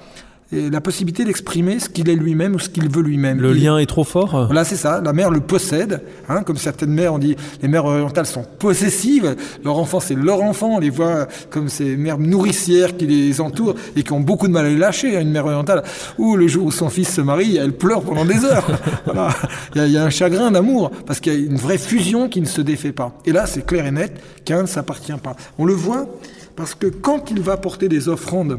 euh, 0.53 0.71
la 0.71 0.81
possibilité 0.81 1.25
d'exprimer 1.25 1.81
ce 1.81 1.89
qu'il 1.89 2.09
est 2.09 2.15
lui-même 2.15 2.55
ou 2.55 2.59
ce 2.61 2.69
qu'il 2.69 2.89
veut 2.89 3.03
lui-même. 3.03 3.41
Le 3.41 3.55
Il- 3.57 3.65
lien 3.65 3.79
est 3.79 3.87
trop 3.87 4.05
fort? 4.05 4.47
Voilà, 4.47 4.65
c'est 4.65 4.77
ça. 4.77 5.01
La 5.05 5.13
mère 5.13 5.31
le 5.31 5.41
possède. 5.41 6.03
Hein, 6.29 6.43
comme 6.45 6.57
certaines 6.57 6.91
mères, 6.93 7.15
on 7.15 7.19
dit, 7.19 7.35
les 7.63 7.69
mères 7.69 7.85
orientales 7.85 8.27
sont 8.27 8.45
possessives. 8.59 9.35
Leur 9.65 9.79
enfant, 9.79 9.99
c'est 9.99 10.15
leur 10.15 10.43
enfant. 10.43 10.77
On 10.77 10.79
les 10.79 10.91
voit 10.91 11.27
comme 11.51 11.69
ces 11.69 11.97
mères 11.97 12.19
nourricières 12.19 12.97
qui 12.97 13.07
les 13.07 13.41
entourent 13.41 13.75
et 13.97 14.03
qui 14.05 14.13
ont 14.13 14.21
beaucoup 14.21 14.47
de 14.47 14.53
mal 14.53 14.67
à 14.67 14.69
les 14.69 14.77
lâcher. 14.77 15.17
hein, 15.17 15.21
Une 15.23 15.31
mère 15.33 15.47
orientale, 15.47 15.83
ou 16.19 16.37
le 16.37 16.47
jour 16.47 16.67
où 16.67 16.71
son 16.71 16.91
fils 16.91 17.09
se 17.13 17.21
marie, 17.21 17.57
elle 17.57 17.73
pleure 17.73 18.03
pendant 18.03 18.25
des 18.25 18.45
heures. 18.45 18.67
voilà. 19.05 19.31
Il 19.75 19.79
y, 19.79 19.81
a, 19.85 19.87
il 19.87 19.93
y 19.93 19.97
a 19.99 20.05
un 20.05 20.11
chagrin 20.11 20.51
d'amour 20.53 20.91
parce 21.07 21.19
qu'il 21.21 21.33
y 21.33 21.37
a 21.37 21.39
une 21.39 21.57
vraie 21.57 21.79
fusion 21.79 22.29
qui 22.29 22.41
ne 22.41 22.47
se 22.47 22.61
défait 22.61 22.93
pas. 22.93 23.13
Et 23.27 23.33
là, 23.33 23.47
c'est 23.47 23.67
clair 23.67 23.85
et 23.87 23.91
net 23.91 24.21
qu'un 24.45 24.63
ne 24.63 24.67
s'appartient 24.69 25.13
pas. 25.23 25.35
On 25.59 25.65
le 25.65 25.75
voit 25.75 26.07
parce 26.55 26.75
que 26.75 26.87
quand 26.87 27.31
il 27.31 27.41
va 27.41 27.57
porter 27.57 27.89
des 27.89 28.09
offrandes 28.09 28.59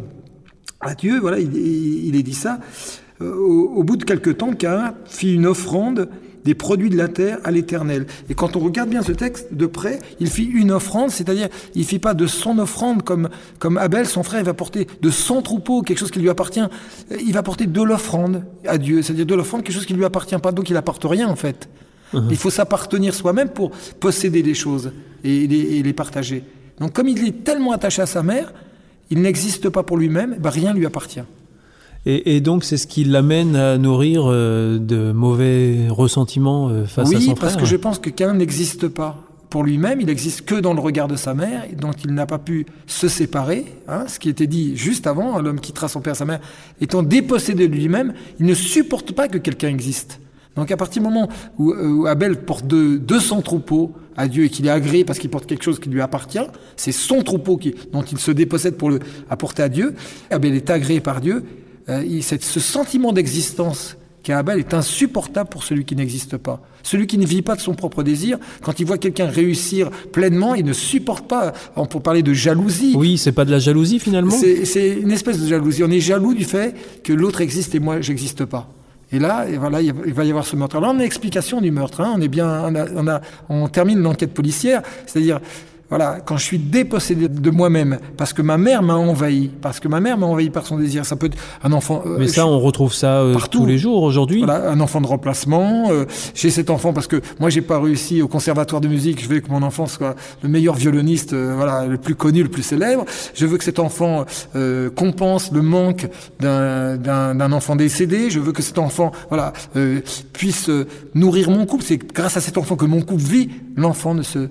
à 0.81 0.93
Dieu, 0.96 1.19
voilà, 1.19 1.39
il, 1.39 1.55
il- 1.55 2.07
il 2.07 2.15
est 2.15 2.24
dit 2.24 2.34
ça. 2.34 2.60
Euh, 3.22 3.34
au, 3.36 3.74
au 3.77 3.84
bout 3.84 3.98
de 3.98 4.03
quelque 4.03 4.29
temps, 4.29 4.53
Caïn 4.53 4.93
fit 5.05 5.34
une 5.34 5.46
offrande 5.48 6.10
des 6.46 6.53
produits 6.55 6.89
de 6.89 6.96
la 6.96 7.10
terre 7.10 7.39
à 7.43 7.51
l'Éternel. 7.51 8.05
Et 8.29 8.34
quand 8.34 8.55
on 8.55 8.60
regarde 8.60 8.89
bien 8.89 9.01
ce 9.01 9.12
texte 9.12 9.53
de 9.53 9.65
près, 9.65 10.00
il 10.22 10.29
fit 10.29 10.46
une 10.46 10.72
offrande, 10.72 11.10
c'est-à-dire 11.10 11.50
il 11.75 11.84
fit 11.84 12.00
pas 12.00 12.13
de 12.13 12.25
son 12.25 12.57
offrande 12.60 13.01
comme 13.03 13.27
comme 13.60 13.77
Abel, 13.77 14.05
son 14.05 14.24
frère, 14.24 14.39
il 14.39 14.46
va 14.46 14.53
porter 14.53 14.88
de 15.01 15.10
son 15.10 15.41
troupeau 15.41 15.81
quelque 15.81 15.98
chose 15.98 16.12
qui 16.12 16.19
lui 16.19 16.29
appartient. 16.29 16.62
Il 17.25 17.34
va 17.34 17.43
porter 17.43 17.65
de 17.65 17.81
l'offrande 17.81 18.43
à 18.65 18.77
Dieu, 18.77 19.01
c'est-à-dire 19.01 19.25
de 19.25 19.36
l'offrande 19.36 19.63
quelque 19.63 19.75
chose 19.75 19.86
qui 19.86 19.93
lui 19.93 20.05
appartient 20.05 20.38
pas, 20.38 20.53
donc 20.53 20.69
il 20.69 20.77
apporte 20.77 21.03
rien 21.03 21.27
en 21.27 21.36
fait. 21.36 21.67
Il 22.29 22.38
faut 22.38 22.50
s'appartenir 22.51 23.13
soi-même 23.13 23.50
pour 23.50 23.72
posséder 24.00 24.41
des 24.41 24.53
choses 24.53 24.93
et 25.25 25.48
les, 25.48 25.60
et 25.79 25.84
les 25.84 25.91
partager. 25.93 26.43
Donc 26.79 26.93
comme 26.93 27.10
il 27.10 27.27
est 27.27 27.43
tellement 27.43 27.74
attaché 27.74 28.01
à 28.01 28.05
sa 28.05 28.24
mère, 28.24 28.53
il 29.09 29.21
n'existe 29.21 29.69
pas 29.69 29.83
pour 29.83 29.97
lui-même, 29.97 30.35
ben 30.39 30.49
rien 30.49 30.73
lui 30.73 30.85
appartient. 30.85 31.21
Et, 32.05 32.35
et 32.35 32.41
donc, 32.41 32.63
c'est 32.63 32.77
ce 32.77 32.87
qui 32.87 33.03
l'amène 33.03 33.55
à 33.55 33.77
nourrir 33.77 34.23
euh, 34.27 34.77
de 34.79 35.11
mauvais 35.11 35.87
ressentiments 35.89 36.69
euh, 36.69 36.85
face 36.85 37.07
à 37.07 37.17
oui, 37.17 37.21
son 37.21 37.35
parce 37.35 37.53
frère. 37.53 37.63
que 37.63 37.67
je 37.69 37.75
pense 37.75 37.99
que 37.99 38.09
Cain 38.09 38.33
n'existe 38.33 38.87
pas 38.87 39.23
pour 39.49 39.63
lui-même, 39.63 40.01
il 40.01 40.09
existe 40.09 40.41
que 40.43 40.55
dans 40.55 40.73
le 40.73 40.81
regard 40.81 41.07
de 41.07 41.15
sa 41.15 41.33
mère, 41.33 41.63
dont 41.77 41.91
il 42.03 42.13
n'a 42.13 42.25
pas 42.25 42.37
pu 42.37 42.65
se 42.85 43.07
séparer. 43.07 43.65
hein, 43.87 44.03
ce 44.07 44.19
qui 44.19 44.29
était 44.29 44.47
dit 44.47 44.75
juste 44.75 45.07
avant, 45.07 45.39
l'homme 45.39 45.59
quittera 45.61 45.87
son 45.87 46.01
père 46.01 46.13
et 46.13 46.17
sa 46.17 46.25
mère, 46.25 46.39
étant 46.81 47.01
dépossédé 47.01 47.67
de 47.69 47.73
lui-même, 47.73 48.13
il 48.39 48.45
ne 48.45 48.53
supporte 48.53 49.13
pas 49.13 49.29
que 49.29 49.37
quelqu'un 49.37 49.69
existe. 49.69 50.19
Donc 50.57 50.69
à 50.71 50.75
partir 50.77 51.01
du 51.01 51.07
moment 51.07 51.29
où, 51.57 51.71
euh, 51.71 51.87
où 51.89 52.07
Abel 52.07 52.35
porte 52.41 52.67
de, 52.67 52.97
de 52.97 53.19
son 53.19 53.41
troupeau 53.41 53.93
à 54.17 54.27
Dieu 54.27 54.43
et 54.45 54.49
qu'il 54.49 54.65
est 54.67 54.71
agréé 54.71 55.05
parce 55.05 55.19
qu'il 55.19 55.29
porte 55.29 55.45
quelque 55.45 55.63
chose 55.63 55.79
qui 55.79 55.89
lui 55.89 56.01
appartient, 56.01 56.39
c'est 56.75 56.91
son 56.91 57.21
troupeau 57.21 57.55
qui, 57.57 57.73
dont 57.93 58.01
il 58.03 58.17
se 58.17 58.31
dépossède 58.31 58.75
pour 58.75 58.89
le 58.89 58.99
apporter 59.29 59.63
à 59.63 59.69
Dieu. 59.69 59.93
Abel 60.31 60.53
est 60.55 60.69
agréé 60.69 60.99
par 60.99 61.21
Dieu. 61.21 61.43
Euh, 61.89 62.03
il- 62.05 62.23
c'est- 62.23 62.43
ce 62.43 62.59
sentiment 62.59 63.13
d'existence 63.13 63.95
qu'a 64.23 64.39
Abel 64.39 64.59
est 64.59 64.73
insupportable 64.73 65.49
pour 65.49 65.63
celui 65.63 65.85
qui 65.85 65.95
n'existe 65.95 66.35
pas. 66.37 66.59
Celui 66.83 67.05
qui 67.07 67.17
ne 67.17 67.25
vit 67.25 67.41
pas 67.41 67.55
de 67.55 67.61
son 67.61 67.75
propre 67.75 68.01
désir, 68.03 68.39
quand 68.61 68.79
il 68.79 68.85
voit 68.85 68.97
quelqu'un 68.97 69.27
réussir 69.27 69.89
pleinement, 70.11 70.55
il 70.55 70.65
ne 70.65 70.73
supporte 70.73 71.27
pas. 71.27 71.53
On 71.75 71.85
peut 71.85 71.99
parler 71.99 72.23
de 72.23 72.33
jalousie. 72.33 72.93
Oui, 72.97 73.17
c'est 73.17 73.31
pas 73.31 73.45
de 73.45 73.51
la 73.51 73.59
jalousie 73.59 73.99
finalement 73.99 74.31
C'est 74.31 74.65
c'est 74.65 74.89
une 74.95 75.11
espèce 75.11 75.39
de 75.39 75.47
jalousie. 75.47 75.83
On 75.83 75.91
est 75.91 75.99
jaloux 76.01 76.33
du 76.33 76.43
fait 76.45 76.73
que 77.03 77.13
l'autre 77.13 77.41
existe 77.41 77.75
et 77.75 77.79
moi, 77.79 78.01
j'existe 78.01 78.43
pas. 78.45 78.69
Et 79.11 79.19
là, 79.19 79.47
et 79.47 79.57
voilà, 79.57 79.81
il 79.81 79.93
va 79.93 80.23
y 80.25 80.29
avoir 80.29 80.45
ce 80.45 80.55
meurtre. 80.57 80.75
Alors, 80.75 80.91
on 80.91 80.99
a 80.99 81.01
l'explication 81.01 81.61
du 81.61 81.71
meurtre. 81.71 82.01
hein. 82.01 82.13
On 82.17 82.21
est 82.21 82.27
bien, 82.27 82.47
on, 82.65 82.75
a- 83.07 83.19
on, 83.49 83.63
on 83.63 83.67
termine 83.69 83.99
l'enquête 84.01 84.33
policière, 84.33 84.81
c'est-à-dire, 85.05 85.39
voilà, 85.89 86.20
quand 86.25 86.36
je 86.38 86.44
suis 86.44 86.58
dépossédé 86.60 87.29
de 87.29 87.50
moi-même, 87.50 88.00
parce 88.17 88.34
que 88.34 88.41
ma 88.41 88.58
mère 88.58 88.84
m'a 88.84 88.96
envahi, 88.96 89.50
parce 89.62 89.79
que 89.79 89.88
ma 89.88 90.00
mère 90.01 90.17
m'a 90.17 90.25
envahi 90.25 90.50
par 90.50 90.65
son 90.65 90.77
désir. 90.77 91.06
Ça 91.06 91.15
peut 91.15 91.27
être 91.27 91.38
un 91.63 91.72
enfant. 91.72 92.03
euh, 92.06 92.17
Mais 92.20 92.27
je- 92.27 92.32
ça, 92.34 92.46
on 92.46 92.60
retrouve 92.60 92.94
ça 92.94 93.22
euh, 93.22 93.34
Partout. 93.34 93.60
tous 93.60 93.65
les 93.65 93.77
jours 93.77 94.03
aujourd'hui. 94.03 94.44
voilà, 94.44 94.70
un 94.70 94.79
enfant 94.82 95.00
de 95.01 95.08
remplacement. 95.08 95.89
euh, 95.91 96.06
j'ai 96.36 96.50
cet 96.50 96.70
enfant 96.70 96.91
parce 96.94 97.08
que 97.08 97.22
moi 97.39 97.50
j'ai 97.50 97.62
pas 97.62 97.79
réussi 97.79 98.22
au 98.22 98.27
conservatoire 98.27 98.82
de 98.82 98.88
musique. 98.89 99.22
Je 99.24 99.29
veux 99.29 99.39
que 99.39 99.50
mon 99.50 99.63
enfant 99.63 99.86
soit 99.88 100.15
le 100.44 100.50
meilleur 100.50 100.75
violoniste, 100.75 101.32
euh, 101.34 101.53
voilà, 101.56 101.86
le 101.86 101.98
plus 101.98 102.15
connu, 102.15 102.44
le 102.44 102.50
plus 102.50 102.63
célèbre. 102.63 103.06
Je 103.34 103.46
veux 103.46 103.58
que 103.58 103.63
cet 103.63 103.79
enfant 103.79 104.25
euh, 104.56 104.89
compense 104.89 105.51
le 105.51 105.62
manque 105.62 106.08
d'un 106.39 106.98
d'un 106.98 107.34
d'un 107.36 107.51
enfant 107.53 107.75
décédé. 107.77 108.29
Je 108.29 108.39
veux 108.39 108.51
que 108.51 108.62
cet 108.62 108.77
enfant, 108.77 109.12
voilà, 109.29 109.53
euh, 109.77 110.01
puisse 110.34 110.70
nourrir 111.15 111.50
mon 111.50 111.65
couple. 111.65 111.84
C'est 111.86 111.98
grâce 112.13 112.36
à 112.36 112.41
cet 112.41 112.58
enfant 112.58 112.75
que 112.75 112.86
mon 112.86 113.01
couple 113.01 113.22
vit. 113.24 113.50
L'enfant 113.77 114.13
ne 114.13 114.24
se 114.24 114.50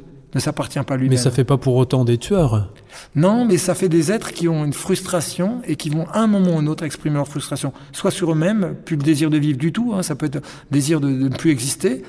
Mais 1.11 1.16
ça 1.16 1.31
fait 1.31 1.45
pas 1.45 1.57
pour 1.57 1.76
autant 1.76 2.05
des 2.05 2.19
tueurs. 2.19 2.69
Non, 3.14 3.44
mais 3.44 3.56
ça 3.56 3.74
fait 3.74 3.88
des 3.88 4.12
êtres 4.12 4.32
qui 4.32 4.48
ont 4.48 4.64
une 4.64 4.72
frustration 4.72 5.60
et 5.66 5.76
qui 5.76 5.90
vont 5.90 6.06
à 6.12 6.20
un 6.20 6.26
moment 6.26 6.56
ou 6.56 6.58
un 6.58 6.66
autre 6.66 6.84
exprimer 6.84 7.16
leur 7.16 7.28
frustration, 7.28 7.72
soit 7.92 8.10
sur 8.10 8.32
eux-mêmes, 8.32 8.74
plus 8.84 8.96
le 8.96 9.02
désir 9.02 9.30
de 9.30 9.38
vivre 9.38 9.58
du 9.58 9.72
tout, 9.72 9.92
hein, 9.94 10.02
ça 10.02 10.14
peut 10.14 10.26
être 10.26 10.36
le 10.36 10.40
désir 10.70 11.00
de, 11.00 11.08
ne 11.08 11.28
plus 11.28 11.50
exister, 11.50 12.02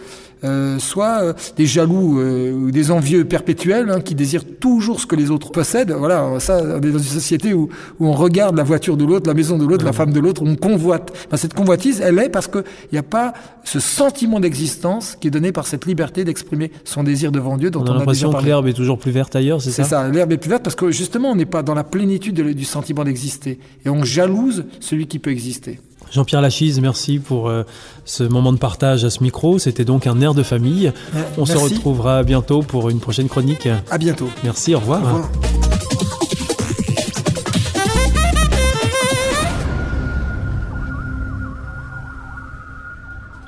euh, 0.43 0.77
soit 0.77 1.23
euh, 1.23 1.33
des 1.55 1.65
jaloux 1.65 2.19
euh, 2.19 2.51
ou 2.51 2.69
des 2.69 2.91
envieux 2.91 3.25
perpétuels 3.25 3.89
hein, 3.89 4.01
qui 4.01 4.13
désirent 4.13 4.45
toujours 4.59 4.99
ce 4.99 5.07
que 5.07 5.15
les 5.15 5.31
autres 5.31 5.51
possèdent. 5.51 5.91
Voilà, 5.91 6.39
ça, 6.39 6.61
on 6.63 6.77
est 6.77 6.91
dans 6.91 6.99
une 6.99 7.03
société 7.03 7.55
où, 7.55 7.69
où 7.99 8.07
on 8.07 8.11
regarde 8.11 8.55
la 8.55 8.63
voiture 8.63 8.97
de 8.97 9.03
l'autre, 9.05 9.27
la 9.27 9.33
maison 9.33 9.57
de 9.57 9.65
l'autre, 9.65 9.83
la 9.83 9.93
femme 9.93 10.13
de 10.13 10.19
l'autre, 10.19 10.43
on 10.45 10.55
convoite. 10.55 11.11
Ben, 11.31 11.37
cette 11.37 11.55
convoitise, 11.55 12.01
elle 12.01 12.19
est 12.19 12.29
parce 12.29 12.47
qu'il 12.47 12.63
n'y 12.91 12.99
a 12.99 13.03
pas 13.03 13.33
ce 13.63 13.79
sentiment 13.79 14.39
d'existence 14.39 15.17
qui 15.19 15.27
est 15.27 15.31
donné 15.31 15.51
par 15.51 15.65
cette 15.65 15.85
liberté 15.85 16.23
d'exprimer 16.23 16.71
son 16.83 17.03
désir 17.03 17.31
devant 17.31 17.57
Dieu 17.57 17.71
dont 17.71 17.81
On 17.81 17.89
on, 17.89 17.95
a 17.95 17.97
l'impression 17.97 18.31
que 18.31 18.45
l'herbe 18.45 18.67
est 18.67 18.73
toujours 18.73 18.99
plus 18.99 19.11
verte 19.11 19.35
ailleurs, 19.35 19.61
c'est 19.61 19.71
C'est 19.71 19.83
ça, 19.83 20.03
ça, 20.03 20.09
l'herbe 20.09 20.31
est 20.31 20.37
plus 20.37 20.49
verte 20.49 20.63
parce 20.63 20.75
que 20.77 20.91
justement 20.91 21.31
on 21.31 21.35
n'est 21.35 21.45
pas 21.45 21.63
dans 21.63 21.73
la 21.73 21.83
plénitude 21.83 22.35
de- 22.35 22.53
du 22.53 22.63
sentiment 22.65 23.03
d'exister 23.03 23.59
et 23.85 23.89
on 23.89 24.03
jalouse 24.05 24.63
celui 24.79 25.07
qui 25.07 25.19
peut 25.19 25.31
exister. 25.31 25.79
Jean-Pierre 26.09 26.39
Lachise, 26.41 26.79
merci 26.79 27.19
pour 27.19 27.49
euh, 27.49 27.63
ce 28.05 28.23
moment 28.23 28.53
de 28.53 28.57
partage 28.57 29.03
à 29.03 29.09
ce 29.09 29.21
micro. 29.21 29.59
C'était 29.59 29.83
donc 29.83 30.07
un 30.07 30.21
air 30.21 30.33
de 30.33 30.41
famille. 30.43 30.93
Ouais, 31.13 31.21
On 31.37 31.45
se 31.45 31.57
retrouvera 31.57 32.23
bientôt 32.23 32.61
pour 32.61 32.89
une 32.89 32.99
prochaine 33.01 33.27
chronique. 33.27 33.67
À 33.91 33.97
bientôt. 33.97 34.29
Merci, 34.45 34.73
au 34.73 34.79
revoir. 34.79 35.01
Au 35.01 35.05
revoir. 35.05 35.66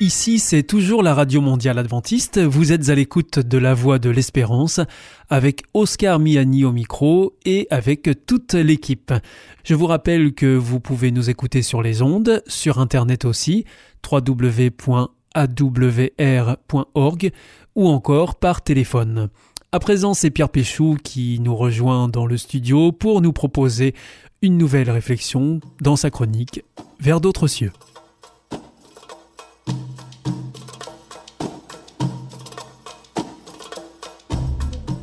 Ici, 0.00 0.38
c'est 0.38 0.62
toujours 0.62 1.02
la 1.02 1.12
Radio 1.12 1.40
Mondiale 1.40 1.76
Adventiste. 1.76 2.38
Vous 2.38 2.70
êtes 2.70 2.88
à 2.88 2.94
l'écoute 2.94 3.40
de 3.40 3.58
La 3.58 3.74
Voix 3.74 3.98
de 3.98 4.10
l'Espérance 4.10 4.78
avec 5.28 5.64
Oscar 5.74 6.20
Miani 6.20 6.64
au 6.64 6.70
micro 6.70 7.34
et 7.44 7.66
avec 7.70 8.08
toute 8.24 8.54
l'équipe. 8.54 9.12
Je 9.64 9.74
vous 9.74 9.86
rappelle 9.86 10.34
que 10.34 10.54
vous 10.54 10.78
pouvez 10.78 11.10
nous 11.10 11.30
écouter 11.30 11.62
sur 11.62 11.82
les 11.82 12.00
ondes, 12.00 12.44
sur 12.46 12.78
Internet 12.78 13.24
aussi, 13.24 13.64
www.awr.org 14.08 15.10
ou 17.74 17.88
encore 17.88 18.36
par 18.36 18.62
téléphone. 18.62 19.30
À 19.72 19.80
présent, 19.80 20.14
c'est 20.14 20.30
Pierre 20.30 20.50
Péchou 20.50 20.96
qui 21.02 21.40
nous 21.40 21.56
rejoint 21.56 22.06
dans 22.06 22.24
le 22.24 22.36
studio 22.36 22.92
pour 22.92 23.20
nous 23.20 23.32
proposer 23.32 23.96
une 24.42 24.58
nouvelle 24.58 24.92
réflexion 24.92 25.58
dans 25.80 25.96
sa 25.96 26.10
chronique 26.10 26.62
Vers 27.00 27.20
d'autres 27.20 27.48
cieux. 27.48 27.72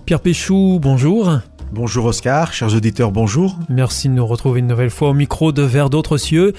Pierre 0.06 0.20
Péchou, 0.20 0.78
bonjour. 0.80 1.40
Bonjour 1.72 2.06
Oscar, 2.06 2.54
chers 2.54 2.76
auditeurs, 2.76 3.12
bonjour. 3.12 3.58
Merci 3.70 4.08
de 4.08 4.14
nous 4.14 4.26
retrouver 4.28 4.60
une 4.60 4.68
nouvelle 4.68 4.92
fois 4.92 5.10
au 5.10 5.14
micro 5.16 5.52
de 5.52 5.64
Vers 5.64 5.90
d'autres 5.90 6.18
cieux, 6.18 6.54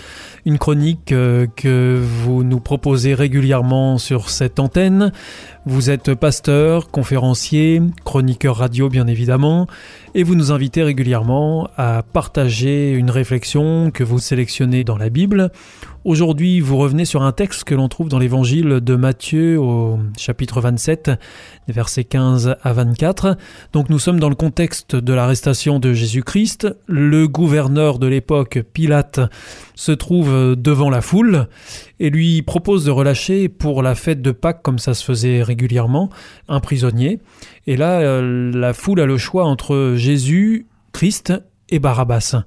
une 0.45 0.59
chronique 0.59 1.13
euh, 1.13 1.47
que 1.55 1.97
vous 2.03 2.43
nous 2.43 2.59
proposez 2.59 3.15
régulièrement 3.15 3.99
sur 3.99 4.31
cette 4.31 4.59
antenne. 4.59 5.13
Vous 5.69 5.91
êtes 5.91 6.15
pasteur, 6.15 6.93
conférencier, 6.93 7.83
chroniqueur 8.05 8.55
radio 8.55 8.89
bien 8.89 9.09
évidemment, 9.09 9.67
et 10.15 10.23
vous 10.23 10.37
nous 10.37 10.53
invitez 10.53 10.85
régulièrement 10.85 11.69
à 11.77 12.05
partager 12.05 12.93
une 12.93 13.11
réflexion 13.11 13.91
que 13.91 14.05
vous 14.05 14.21
sélectionnez 14.21 14.85
dans 14.85 14.97
la 14.97 15.11
Bible. 15.11 15.51
Aujourd'hui, 16.05 16.61
vous 16.61 16.77
revenez 16.77 17.05
sur 17.05 17.23
un 17.23 17.33
texte 17.33 17.65
que 17.65 17.75
l'on 17.75 17.89
trouve 17.89 18.09
dans 18.09 18.21
l'évangile 18.21 18.79
de 18.81 18.95
Matthieu 18.95 19.59
au 19.59 19.99
chapitre 20.17 20.61
27, 20.61 21.11
versets 21.67 22.05
15 22.05 22.55
à 22.63 22.73
24. 22.73 23.37
Donc 23.73 23.91
nous 23.91 23.99
sommes 23.99 24.21
dans 24.21 24.29
le 24.29 24.37
contexte 24.37 24.95
de 24.95 25.13
l'arrestation 25.13 25.81
de 25.81 25.93
Jésus-Christ. 25.93 26.69
Le 26.87 27.27
gouverneur 27.27 27.99
de 27.99 28.07
l'époque, 28.07 28.61
Pilate, 28.73 29.19
se 29.75 29.91
trouve 29.91 30.55
devant 30.55 30.91
la 30.91 31.01
foule 31.01 31.49
et 31.99 32.11
lui 32.11 32.43
propose 32.43 32.85
de 32.85 32.93
relâcher 32.93 33.49
pour 33.49 33.83
la 33.83 33.97
fête 33.97 34.23
de 34.23 34.31
Pâques, 34.31 34.63
comme 34.63 34.79
ça 34.79 34.95
se 34.95 35.05
faisait 35.05 35.43
régulièrement, 35.43 35.56
un 36.49 36.61
prisonnier. 36.61 37.21
Et 37.67 37.77
là, 37.77 38.01
euh, 38.01 38.51
la 38.53 38.73
foule 38.73 39.01
a 39.01 39.07
le 39.07 39.17
choix 39.17 39.45
entre 39.45 39.95
Jésus, 39.97 40.67
Christ 40.93 41.33
et 41.69 41.79
Barabbas. 41.79 42.43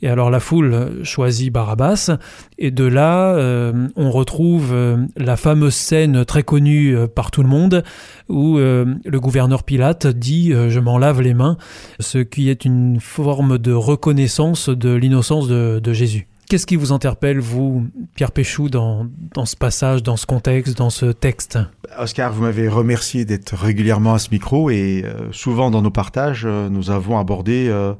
Et 0.00 0.08
alors 0.08 0.30
la 0.30 0.38
foule 0.38 1.00
choisit 1.02 1.52
Barabbas, 1.52 2.18
et 2.56 2.70
de 2.70 2.84
là 2.84 3.34
euh, 3.34 3.88
on 3.96 4.12
retrouve 4.12 4.70
euh, 4.72 4.96
la 5.16 5.36
fameuse 5.36 5.74
scène 5.74 6.24
très 6.24 6.44
connue 6.44 6.96
par 7.16 7.32
tout 7.32 7.42
le 7.42 7.48
monde 7.48 7.82
où 8.28 8.58
le 8.58 9.18
gouverneur 9.18 9.64
Pilate 9.64 10.06
dit 10.06 10.52
je 10.52 10.78
m'en 10.78 10.98
lave 10.98 11.20
les 11.20 11.34
mains, 11.34 11.56
ce 11.98 12.18
qui 12.18 12.48
est 12.48 12.64
une 12.64 13.00
forme 13.00 13.58
de 13.58 13.72
reconnaissance 13.72 14.68
de 14.68 14.94
l'innocence 14.94 15.48
de, 15.48 15.80
de 15.82 15.92
Jésus. 15.92 16.28
Qu'est-ce 16.48 16.66
qui 16.66 16.76
vous 16.76 16.92
interpelle, 16.92 17.40
vous, 17.40 17.86
Pierre 18.14 18.32
Péchou, 18.32 18.70
dans, 18.70 19.06
dans 19.34 19.44
ce 19.44 19.54
passage, 19.54 20.02
dans 20.02 20.16
ce 20.16 20.24
contexte, 20.24 20.78
dans 20.78 20.88
ce 20.88 21.06
texte? 21.12 21.58
Oscar, 21.98 22.32
vous 22.32 22.40
m'avez 22.40 22.68
remercié 22.68 23.26
d'être 23.26 23.54
régulièrement 23.54 24.14
à 24.14 24.18
ce 24.18 24.30
micro 24.30 24.70
et 24.70 25.04
euh, 25.04 25.30
souvent 25.30 25.70
dans 25.70 25.82
nos 25.82 25.90
partages, 25.90 26.44
euh, 26.46 26.70
nous 26.70 26.90
avons 26.90 27.18
abordé 27.18 27.68
euh, 27.68 27.92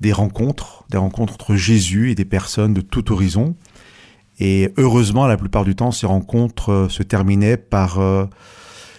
des 0.00 0.12
rencontres, 0.12 0.84
des 0.88 0.98
rencontres 0.98 1.32
entre 1.34 1.56
Jésus 1.56 2.12
et 2.12 2.14
des 2.14 2.24
personnes 2.24 2.74
de 2.74 2.80
tout 2.80 3.10
horizon. 3.10 3.56
Et 4.38 4.72
heureusement, 4.76 5.26
la 5.26 5.36
plupart 5.36 5.64
du 5.64 5.74
temps, 5.74 5.90
ces 5.90 6.06
rencontres 6.06 6.70
euh, 6.70 6.88
se 6.88 7.02
terminaient 7.02 7.56
par 7.56 7.98
euh, 7.98 8.24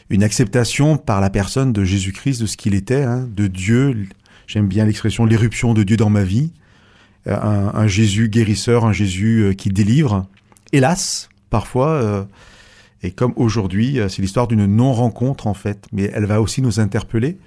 une 0.10 0.24
acceptation 0.24 0.98
par 0.98 1.22
la 1.22 1.30
personne 1.30 1.72
de 1.72 1.86
Jésus-Christ 1.86 2.42
de 2.42 2.46
ce 2.46 2.58
qu'il 2.58 2.76
était, 2.76 3.04
hein, 3.04 3.26
de 3.34 3.48
Dieu. 3.48 4.10
J'aime 4.48 4.68
bien 4.68 4.86
l'expression 4.86 5.26
l'éruption 5.26 5.74
de 5.74 5.84
Dieu 5.84 5.96
dans 5.96 6.10
ma 6.10 6.24
vie. 6.24 6.52
Euh, 7.28 7.38
Un, 7.40 7.72
un 7.76 7.88
Jésus 7.88 8.30
guérisseur, 8.30 8.86
un 8.86 8.94
Jésus 8.94 9.42
euh, 9.44 9.54
qui 9.54 9.70
délivre. 9.70 10.26
Hélas, 10.74 11.30
parfois, 11.50 11.90
euh, 11.90 12.24
et 13.04 13.12
comme 13.12 13.34
aujourd'hui, 13.36 14.00
c'est 14.10 14.22
l'histoire 14.22 14.48
d'une 14.48 14.66
non-rencontre 14.66 15.48
en 15.48 15.54
fait, 15.54 15.86
mais 15.92 16.10
elle 16.14 16.26
va 16.26 16.40
aussi 16.42 16.62
nous 16.62 16.80
interpeller 16.80 17.38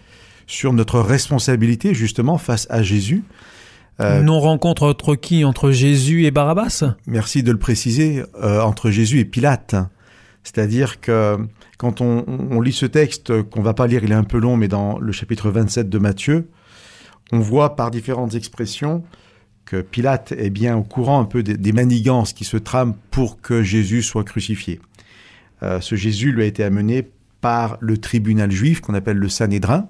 sur 0.47 0.73
notre 0.73 1.01
responsabilité 1.01 1.95
justement 1.95 2.39
face 2.39 2.67
à 2.71 2.83
Jésus. 2.83 3.25
Euh, 4.01 4.23
Non-rencontre 4.23 4.83
entre 4.83 5.15
qui? 5.15 5.45
Entre 5.45 5.71
Jésus 5.71 6.25
et 6.25 6.31
Barabbas? 6.33 6.83
Merci 7.07 7.43
de 7.43 7.53
le 7.53 7.59
préciser, 7.59 8.25
euh, 8.43 8.61
entre 8.61 8.91
Jésus 8.91 9.21
et 9.21 9.25
Pilate. 9.25 9.77
C'est-à-dire 10.43 11.01
que 11.01 11.39
quand 11.79 12.01
on, 12.01 12.25
on 12.27 12.61
lit 12.61 12.73
ce 12.73 12.87
texte, 12.87 13.43
qu'on 13.45 13.63
va 13.63 13.73
pas 13.73 13.87
lire, 13.87 14.03
il 14.05 14.11
est 14.11 14.17
un 14.17 14.25
peu 14.25 14.39
long, 14.39 14.57
mais 14.57 14.69
dans 14.69 14.99
le 14.99 15.13
chapitre 15.13 15.51
27 15.51 15.89
de 15.89 15.99
Matthieu, 15.99 16.49
on 17.33 17.39
voit 17.39 17.77
par 17.77 17.91
différentes 17.91 18.35
expressions 18.35 19.05
que 19.65 19.81
Pilate 19.81 20.33
est 20.33 20.51
bien 20.51 20.77
au 20.77 20.83
courant 20.83 21.21
un 21.21 21.25
peu 21.25 21.43
des, 21.43 21.73
manigances 21.73 22.33
qui 22.33 22.45
se 22.45 22.57
trament 22.57 22.95
pour 23.11 23.41
que 23.41 23.63
Jésus 23.63 24.03
soit 24.03 24.25
crucifié. 24.25 24.81
Euh, 25.63 25.81
ce 25.81 25.95
Jésus 25.95 26.33
lui 26.33 26.43
a 26.43 26.47
été 26.47 26.63
amené 26.63 27.09
par 27.41 27.79
le 27.81 27.99
tribunal 27.99 28.51
juif 28.51 28.81
qu'on 28.81 28.95
appelle 28.95 29.17
le 29.17 29.29
Sanhédrin, 29.29 29.89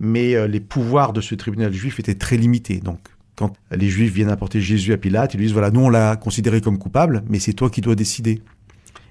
mais 0.00 0.34
euh, 0.34 0.46
les 0.46 0.60
pouvoirs 0.60 1.12
de 1.12 1.20
ce 1.20 1.34
tribunal 1.34 1.72
juif 1.72 2.00
étaient 2.00 2.14
très 2.14 2.36
limités. 2.36 2.78
Donc, 2.78 3.00
quand 3.36 3.52
les 3.70 3.88
Juifs 3.88 4.12
viennent 4.12 4.30
apporter 4.30 4.60
Jésus 4.60 4.92
à 4.92 4.96
Pilate, 4.96 5.34
ils 5.34 5.38
lui 5.38 5.46
disent 5.46 5.52
voilà, 5.52 5.70
nous 5.70 5.80
on 5.80 5.88
l'a 5.88 6.16
considéré 6.16 6.60
comme 6.60 6.78
coupable, 6.78 7.24
mais 7.28 7.40
c'est 7.40 7.52
toi 7.52 7.68
qui 7.68 7.80
dois 7.80 7.96
décider. 7.96 8.42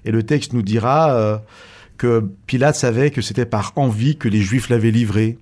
Et 0.04 0.10
le 0.10 0.22
texte 0.22 0.52
nous 0.52 0.62
dira 0.62 1.14
euh, 1.14 1.38
que 1.98 2.30
Pilate 2.46 2.76
savait 2.76 3.10
que 3.10 3.20
c'était 3.20 3.46
par 3.46 3.72
envie 3.76 4.16
que 4.16 4.28
les 4.28 4.40
Juifs 4.40 4.68
l'avaient 4.68 4.90
livré. 4.90 5.38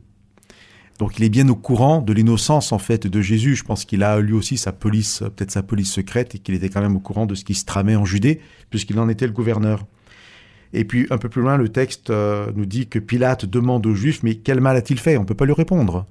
Donc 0.98 1.18
il 1.18 1.24
est 1.24 1.28
bien 1.28 1.48
au 1.48 1.56
courant 1.56 2.00
de 2.00 2.12
l'innocence 2.12 2.72
en 2.72 2.78
fait 2.78 3.06
de 3.06 3.20
Jésus. 3.20 3.56
Je 3.56 3.64
pense 3.64 3.84
qu'il 3.84 4.02
a 4.02 4.20
lui 4.20 4.34
aussi 4.34 4.56
sa 4.56 4.72
police, 4.72 5.22
euh, 5.22 5.30
peut-être 5.30 5.50
sa 5.50 5.62
police 5.62 5.90
secrète, 5.92 6.34
et 6.34 6.38
qu'il 6.38 6.54
était 6.54 6.68
quand 6.68 6.80
même 6.80 6.96
au 6.96 7.00
courant 7.00 7.26
de 7.26 7.34
ce 7.34 7.44
qui 7.44 7.54
se 7.54 7.64
tramait 7.64 7.96
en 7.96 8.04
Judée, 8.04 8.40
puisqu'il 8.70 8.98
en 8.98 9.08
était 9.08 9.26
le 9.26 9.32
gouverneur. 9.32 9.86
Et 10.72 10.84
puis 10.84 11.06
un 11.10 11.18
peu 11.18 11.28
plus 11.28 11.42
loin, 11.42 11.56
le 11.56 11.68
texte 11.68 12.10
euh, 12.10 12.50
nous 12.54 12.66
dit 12.66 12.86
que 12.86 12.98
Pilate 12.98 13.44
demande 13.44 13.86
aux 13.86 13.94
Juifs, 13.94 14.22
mais 14.22 14.36
quel 14.36 14.60
mal 14.60 14.76
a-t-il 14.76 14.98
fait? 14.98 15.16
On 15.16 15.22
ne 15.22 15.26
peut 15.26 15.34
pas 15.34 15.44
lui 15.44 15.52
répondre. 15.52 16.06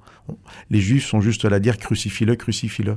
Les 0.70 0.80
Juifs 0.80 1.06
sont 1.06 1.20
juste 1.20 1.44
là 1.44 1.56
à 1.56 1.60
dire 1.60 1.78
crucifie-le, 1.78 2.36
crucifie-le. 2.36 2.96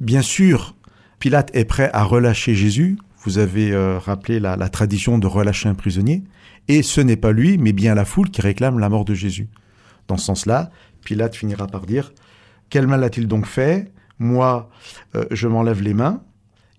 Bien 0.00 0.22
sûr, 0.22 0.74
Pilate 1.18 1.54
est 1.54 1.66
prêt 1.66 1.90
à 1.92 2.04
relâcher 2.04 2.54
Jésus. 2.54 2.96
Vous 3.24 3.38
avez 3.38 3.72
euh, 3.72 3.98
rappelé 3.98 4.40
la, 4.40 4.56
la 4.56 4.68
tradition 4.68 5.18
de 5.18 5.26
relâcher 5.26 5.68
un 5.68 5.74
prisonnier. 5.74 6.22
Et 6.68 6.82
ce 6.82 7.00
n'est 7.00 7.16
pas 7.16 7.32
lui, 7.32 7.58
mais 7.58 7.72
bien 7.72 7.94
la 7.94 8.04
foule 8.04 8.30
qui 8.30 8.40
réclame 8.40 8.78
la 8.78 8.88
mort 8.88 9.04
de 9.04 9.14
Jésus. 9.14 9.48
Dans 10.08 10.16
ce 10.16 10.24
sens-là, 10.24 10.70
Pilate 11.04 11.36
finira 11.36 11.66
par 11.66 11.86
dire 11.86 12.12
Quel 12.70 12.86
mal 12.86 13.02
a-t-il 13.04 13.28
donc 13.28 13.46
fait? 13.46 13.92
Moi, 14.18 14.70
euh, 15.14 15.24
je 15.30 15.48
m'en 15.48 15.62
lave 15.62 15.82
les 15.82 15.94
mains. 15.94 16.22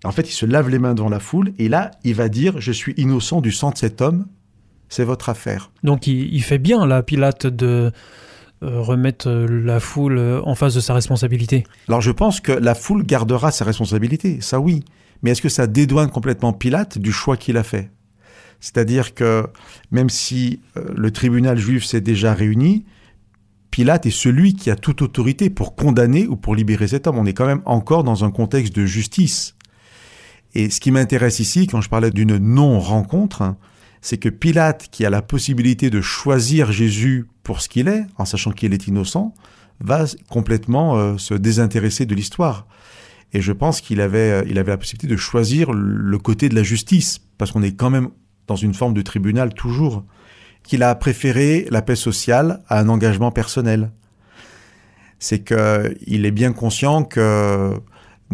En 0.04 0.12
fait, 0.12 0.28
il 0.28 0.32
se 0.32 0.46
lave 0.46 0.68
les 0.68 0.78
mains 0.78 0.94
devant 0.94 1.08
la 1.08 1.20
foule, 1.20 1.52
et 1.58 1.68
là, 1.68 1.90
il 2.04 2.14
va 2.14 2.28
dire 2.28 2.60
Je 2.60 2.72
suis 2.72 2.94
innocent 2.96 3.40
du 3.40 3.52
sang 3.52 3.70
de 3.70 3.78
cet 3.78 4.00
homme, 4.00 4.26
c'est 4.88 5.04
votre 5.04 5.28
affaire. 5.28 5.70
Donc 5.82 6.06
il, 6.06 6.32
il 6.34 6.42
fait 6.42 6.58
bien, 6.58 6.86
là, 6.86 7.02
Pilate, 7.02 7.46
de 7.46 7.92
euh, 8.62 8.80
remettre 8.80 9.28
euh, 9.28 9.46
la 9.46 9.80
foule 9.80 10.18
en 10.18 10.54
face 10.54 10.74
de 10.74 10.80
sa 10.80 10.94
responsabilité. 10.94 11.64
Alors 11.88 12.00
je 12.00 12.10
pense 12.10 12.40
que 12.40 12.52
la 12.52 12.74
foule 12.74 13.04
gardera 13.04 13.50
sa 13.50 13.64
responsabilité, 13.64 14.40
ça 14.40 14.60
oui. 14.60 14.82
Mais 15.22 15.30
est-ce 15.30 15.42
que 15.42 15.48
ça 15.48 15.66
dédouane 15.66 16.10
complètement 16.10 16.52
Pilate 16.52 16.98
du 16.98 17.12
choix 17.12 17.36
qu'il 17.36 17.56
a 17.56 17.62
fait? 17.62 17.90
C'est-à-dire 18.60 19.14
que 19.14 19.46
même 19.90 20.08
si 20.08 20.60
euh, 20.76 20.84
le 20.96 21.10
tribunal 21.10 21.58
juif 21.58 21.84
s'est 21.84 22.00
déjà 22.00 22.32
réuni, 22.32 22.84
Pilate 23.76 24.06
est 24.06 24.10
celui 24.10 24.54
qui 24.54 24.70
a 24.70 24.74
toute 24.74 25.02
autorité 25.02 25.50
pour 25.50 25.76
condamner 25.76 26.26
ou 26.26 26.34
pour 26.34 26.54
libérer 26.54 26.88
cet 26.88 27.06
homme. 27.06 27.18
On 27.18 27.26
est 27.26 27.34
quand 27.34 27.44
même 27.44 27.60
encore 27.66 28.04
dans 28.04 28.24
un 28.24 28.30
contexte 28.30 28.74
de 28.74 28.86
justice. 28.86 29.54
Et 30.54 30.70
ce 30.70 30.80
qui 30.80 30.90
m'intéresse 30.90 31.40
ici, 31.40 31.66
quand 31.66 31.82
je 31.82 31.90
parlais 31.90 32.10
d'une 32.10 32.38
non-rencontre, 32.38 33.42
hein, 33.42 33.58
c'est 34.00 34.16
que 34.16 34.30
Pilate, 34.30 34.88
qui 34.90 35.04
a 35.04 35.10
la 35.10 35.20
possibilité 35.20 35.90
de 35.90 36.00
choisir 36.00 36.72
Jésus 36.72 37.26
pour 37.42 37.60
ce 37.60 37.68
qu'il 37.68 37.88
est, 37.88 38.06
en 38.16 38.24
sachant 38.24 38.50
qu'il 38.50 38.72
est 38.72 38.86
innocent, 38.86 39.34
va 39.80 40.06
complètement 40.30 40.96
euh, 40.96 41.18
se 41.18 41.34
désintéresser 41.34 42.06
de 42.06 42.14
l'histoire. 42.14 42.66
Et 43.34 43.42
je 43.42 43.52
pense 43.52 43.82
qu'il 43.82 44.00
avait, 44.00 44.40
euh, 44.40 44.44
il 44.48 44.58
avait 44.58 44.72
la 44.72 44.78
possibilité 44.78 45.06
de 45.06 45.18
choisir 45.18 45.74
le 45.74 46.18
côté 46.18 46.48
de 46.48 46.54
la 46.54 46.62
justice, 46.62 47.20
parce 47.36 47.52
qu'on 47.52 47.62
est 47.62 47.76
quand 47.76 47.90
même 47.90 48.08
dans 48.46 48.56
une 48.56 48.72
forme 48.72 48.94
de 48.94 49.02
tribunal 49.02 49.52
toujours, 49.52 50.02
qu'il 50.66 50.82
a 50.82 50.94
préféré 50.94 51.66
la 51.70 51.82
paix 51.82 51.96
sociale 51.96 52.60
à 52.68 52.80
un 52.80 52.88
engagement 52.88 53.30
personnel. 53.30 53.90
C'est 55.18 55.42
qu'il 55.42 56.26
est 56.26 56.30
bien 56.30 56.52
conscient 56.52 57.04
que 57.04 57.72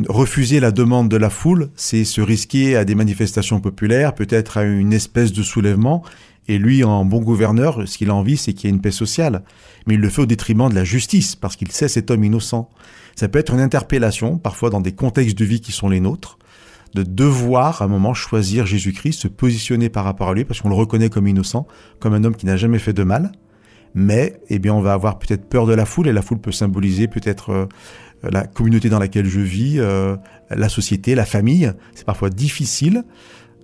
refuser 0.09 0.61
la 0.61 0.71
demande 0.71 1.09
de 1.09 1.17
la 1.17 1.31
foule, 1.31 1.71
c'est 1.77 2.05
se 2.05 2.21
risquer 2.21 2.77
à 2.77 2.85
des 2.85 2.95
manifestations 2.95 3.61
populaires, 3.61 4.15
peut-être 4.15 4.57
à 4.57 4.65
une 4.65 4.93
espèce 4.93 5.33
de 5.33 5.43
soulèvement. 5.43 6.03
Et 6.49 6.59
lui, 6.59 6.83
en 6.83 7.05
bon 7.05 7.21
gouverneur, 7.21 7.87
ce 7.87 7.99
qu'il 7.99 8.11
a 8.11 8.15
envie, 8.15 8.37
c'est 8.37 8.53
qu'il 8.53 8.69
y 8.69 8.73
ait 8.73 8.75
une 8.75 8.81
paix 8.81 8.91
sociale. 8.91 9.43
Mais 9.87 9.95
il 9.95 10.01
le 10.01 10.09
fait 10.09 10.23
au 10.23 10.27
détriment 10.27 10.69
de 10.69 10.75
la 10.75 10.85
justice, 10.85 11.37
parce 11.37 11.57
qu'il 11.57 11.71
sait 11.71 11.89
cet 11.89 12.11
homme 12.11 12.25
innocent. 12.25 12.69
Ça 13.15 13.29
peut 13.29 13.39
être 13.39 13.53
une 13.53 13.61
interpellation, 13.61 14.39
parfois 14.39 14.71
dans 14.71 14.81
des 14.81 14.93
contextes 14.93 15.39
de 15.39 15.45
vie 15.45 15.61
qui 15.61 15.73
sont 15.73 15.89
les 15.89 16.01
nôtres, 16.01 16.39
de 16.95 17.03
devoir 17.03 17.83
à 17.83 17.87
un 17.87 17.89
moment 17.89 18.15
choisir 18.15 18.67
Jésus-Christ, 18.67 19.21
se 19.21 19.29
positionner 19.29 19.89
par 19.89 20.05
rapport 20.05 20.29
à 20.29 20.35
lui, 20.35 20.45
parce 20.45 20.61
qu'on 20.61 20.69
le 20.69 20.75
reconnaît 20.75 21.09
comme 21.09 21.27
innocent, 21.27 21.67
comme 22.01 22.15
un 22.15 22.25
homme 22.25 22.37
qui 22.37 22.47
n'a 22.47 22.57
jamais 22.57 22.79
fait 22.79 22.93
de 22.93 23.03
mal. 23.03 23.33
Mais, 23.95 24.41
eh 24.49 24.59
bien, 24.59 24.75
on 24.75 24.81
va 24.81 24.95
avoir 24.95 25.19
peut-être 25.19 25.49
peur 25.49 25.67
de 25.67 25.75
la 25.75 25.85
foule, 25.85 26.09
et 26.09 26.13
la 26.13 26.23
foule 26.23 26.39
peut 26.39 26.53
symboliser 26.53 27.09
peut-être 27.09 27.51
euh, 27.51 27.67
la 28.23 28.47
communauté 28.47 28.89
dans 28.89 28.99
laquelle 28.99 29.27
je 29.27 29.41
vis, 29.41 29.79
euh, 29.79 30.17
la 30.51 30.69
société, 30.69 31.15
la 31.15 31.25
famille. 31.27 31.73
C'est 31.95 32.07
parfois 32.07 32.31
difficile, 32.31 33.05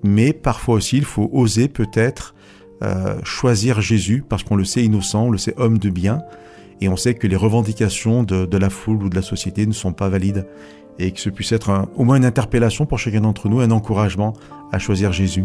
mais 0.03 0.33
parfois 0.33 0.77
aussi, 0.77 0.97
il 0.97 1.05
faut 1.05 1.31
oser 1.33 1.69
peut-être 1.69 2.35
euh, 2.83 3.19
choisir 3.25 3.81
Jésus, 3.81 4.23
parce 4.27 4.43
qu'on 4.43 4.57
le 4.57 4.65
sait 4.65 4.85
innocent, 4.85 5.25
on 5.25 5.31
le 5.31 5.39
sait 5.39 5.55
homme 5.57 5.79
de 5.79 5.91
bien, 5.91 6.23
et 6.81 6.89
on 6.89 6.97
sait 6.97 7.15
que 7.15 7.27
les 7.27 7.37
revendications 7.37 8.23
de, 8.23 8.47
de 8.47 8.59
la 8.59 8.71
foule 8.71 9.03
ou 9.03 9.09
de 9.09 9.17
la 9.17 9.23
société 9.23 9.67
ne 9.67 9.73
sont 9.73 9.93
pas 9.93 10.09
valides, 10.09 10.47
et 10.99 11.13
que 11.13 11.21
ce 11.21 11.31
puisse 11.31 11.53
être 11.53 11.89
au 11.97 12.05
moins 12.05 12.17
une 12.17 12.25
interpellation 12.25 12.87
pour 12.87 12.99
chacun 12.99 13.21
d'entre 13.21 13.49
nous, 13.49 13.61
un 13.61 13.71
encouragement 13.71 14.35
à 14.73 14.79
choisir 14.79 15.13
Jésus. 15.13 15.45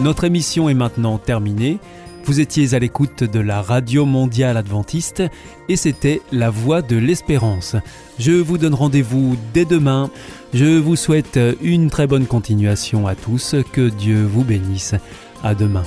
Notre 0.00 0.24
émission 0.24 0.68
est 0.68 0.74
maintenant 0.74 1.18
terminée. 1.18 1.78
Vous 2.24 2.40
étiez 2.40 2.74
à 2.74 2.78
l'écoute 2.78 3.24
de 3.24 3.40
la 3.40 3.62
Radio 3.62 4.04
Mondiale 4.04 4.56
Adventiste 4.56 5.22
et 5.68 5.76
c'était 5.76 6.20
La 6.32 6.50
Voix 6.50 6.82
de 6.82 6.96
l'Espérance. 6.96 7.76
Je 8.18 8.32
vous 8.32 8.58
donne 8.58 8.74
rendez-vous 8.74 9.36
dès 9.54 9.64
demain. 9.64 10.10
Je 10.52 10.78
vous 10.78 10.96
souhaite 10.96 11.38
une 11.62 11.88
très 11.88 12.06
bonne 12.06 12.26
continuation 12.26 13.06
à 13.06 13.14
tous. 13.14 13.54
Que 13.72 13.88
Dieu 13.88 14.24
vous 14.24 14.44
bénisse. 14.44 14.94
À 15.42 15.54
demain. 15.54 15.84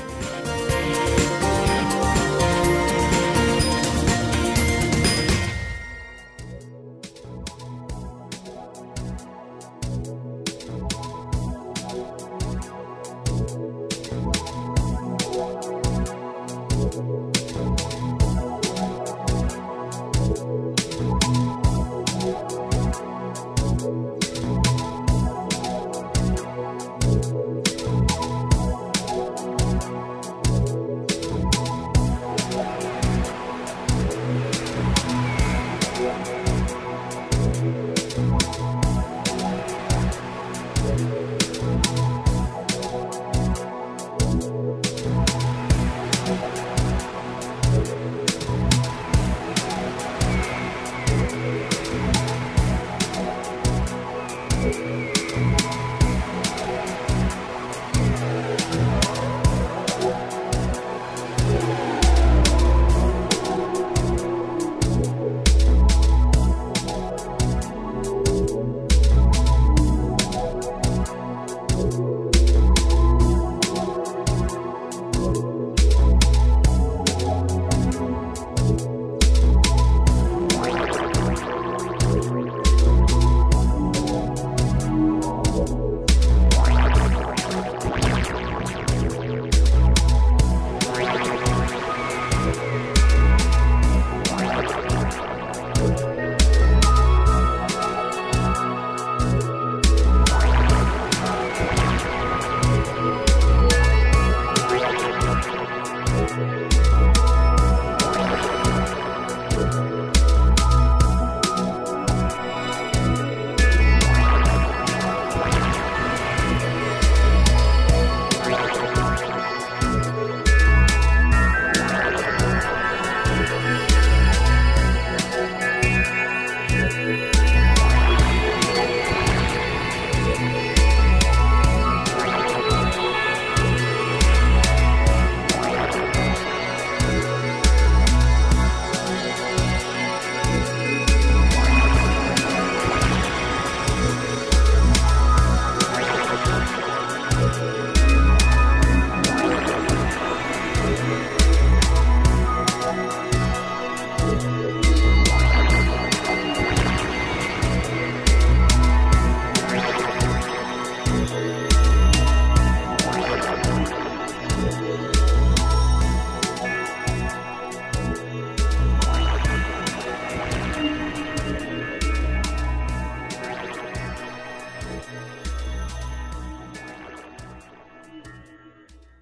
Música 17.02 18.19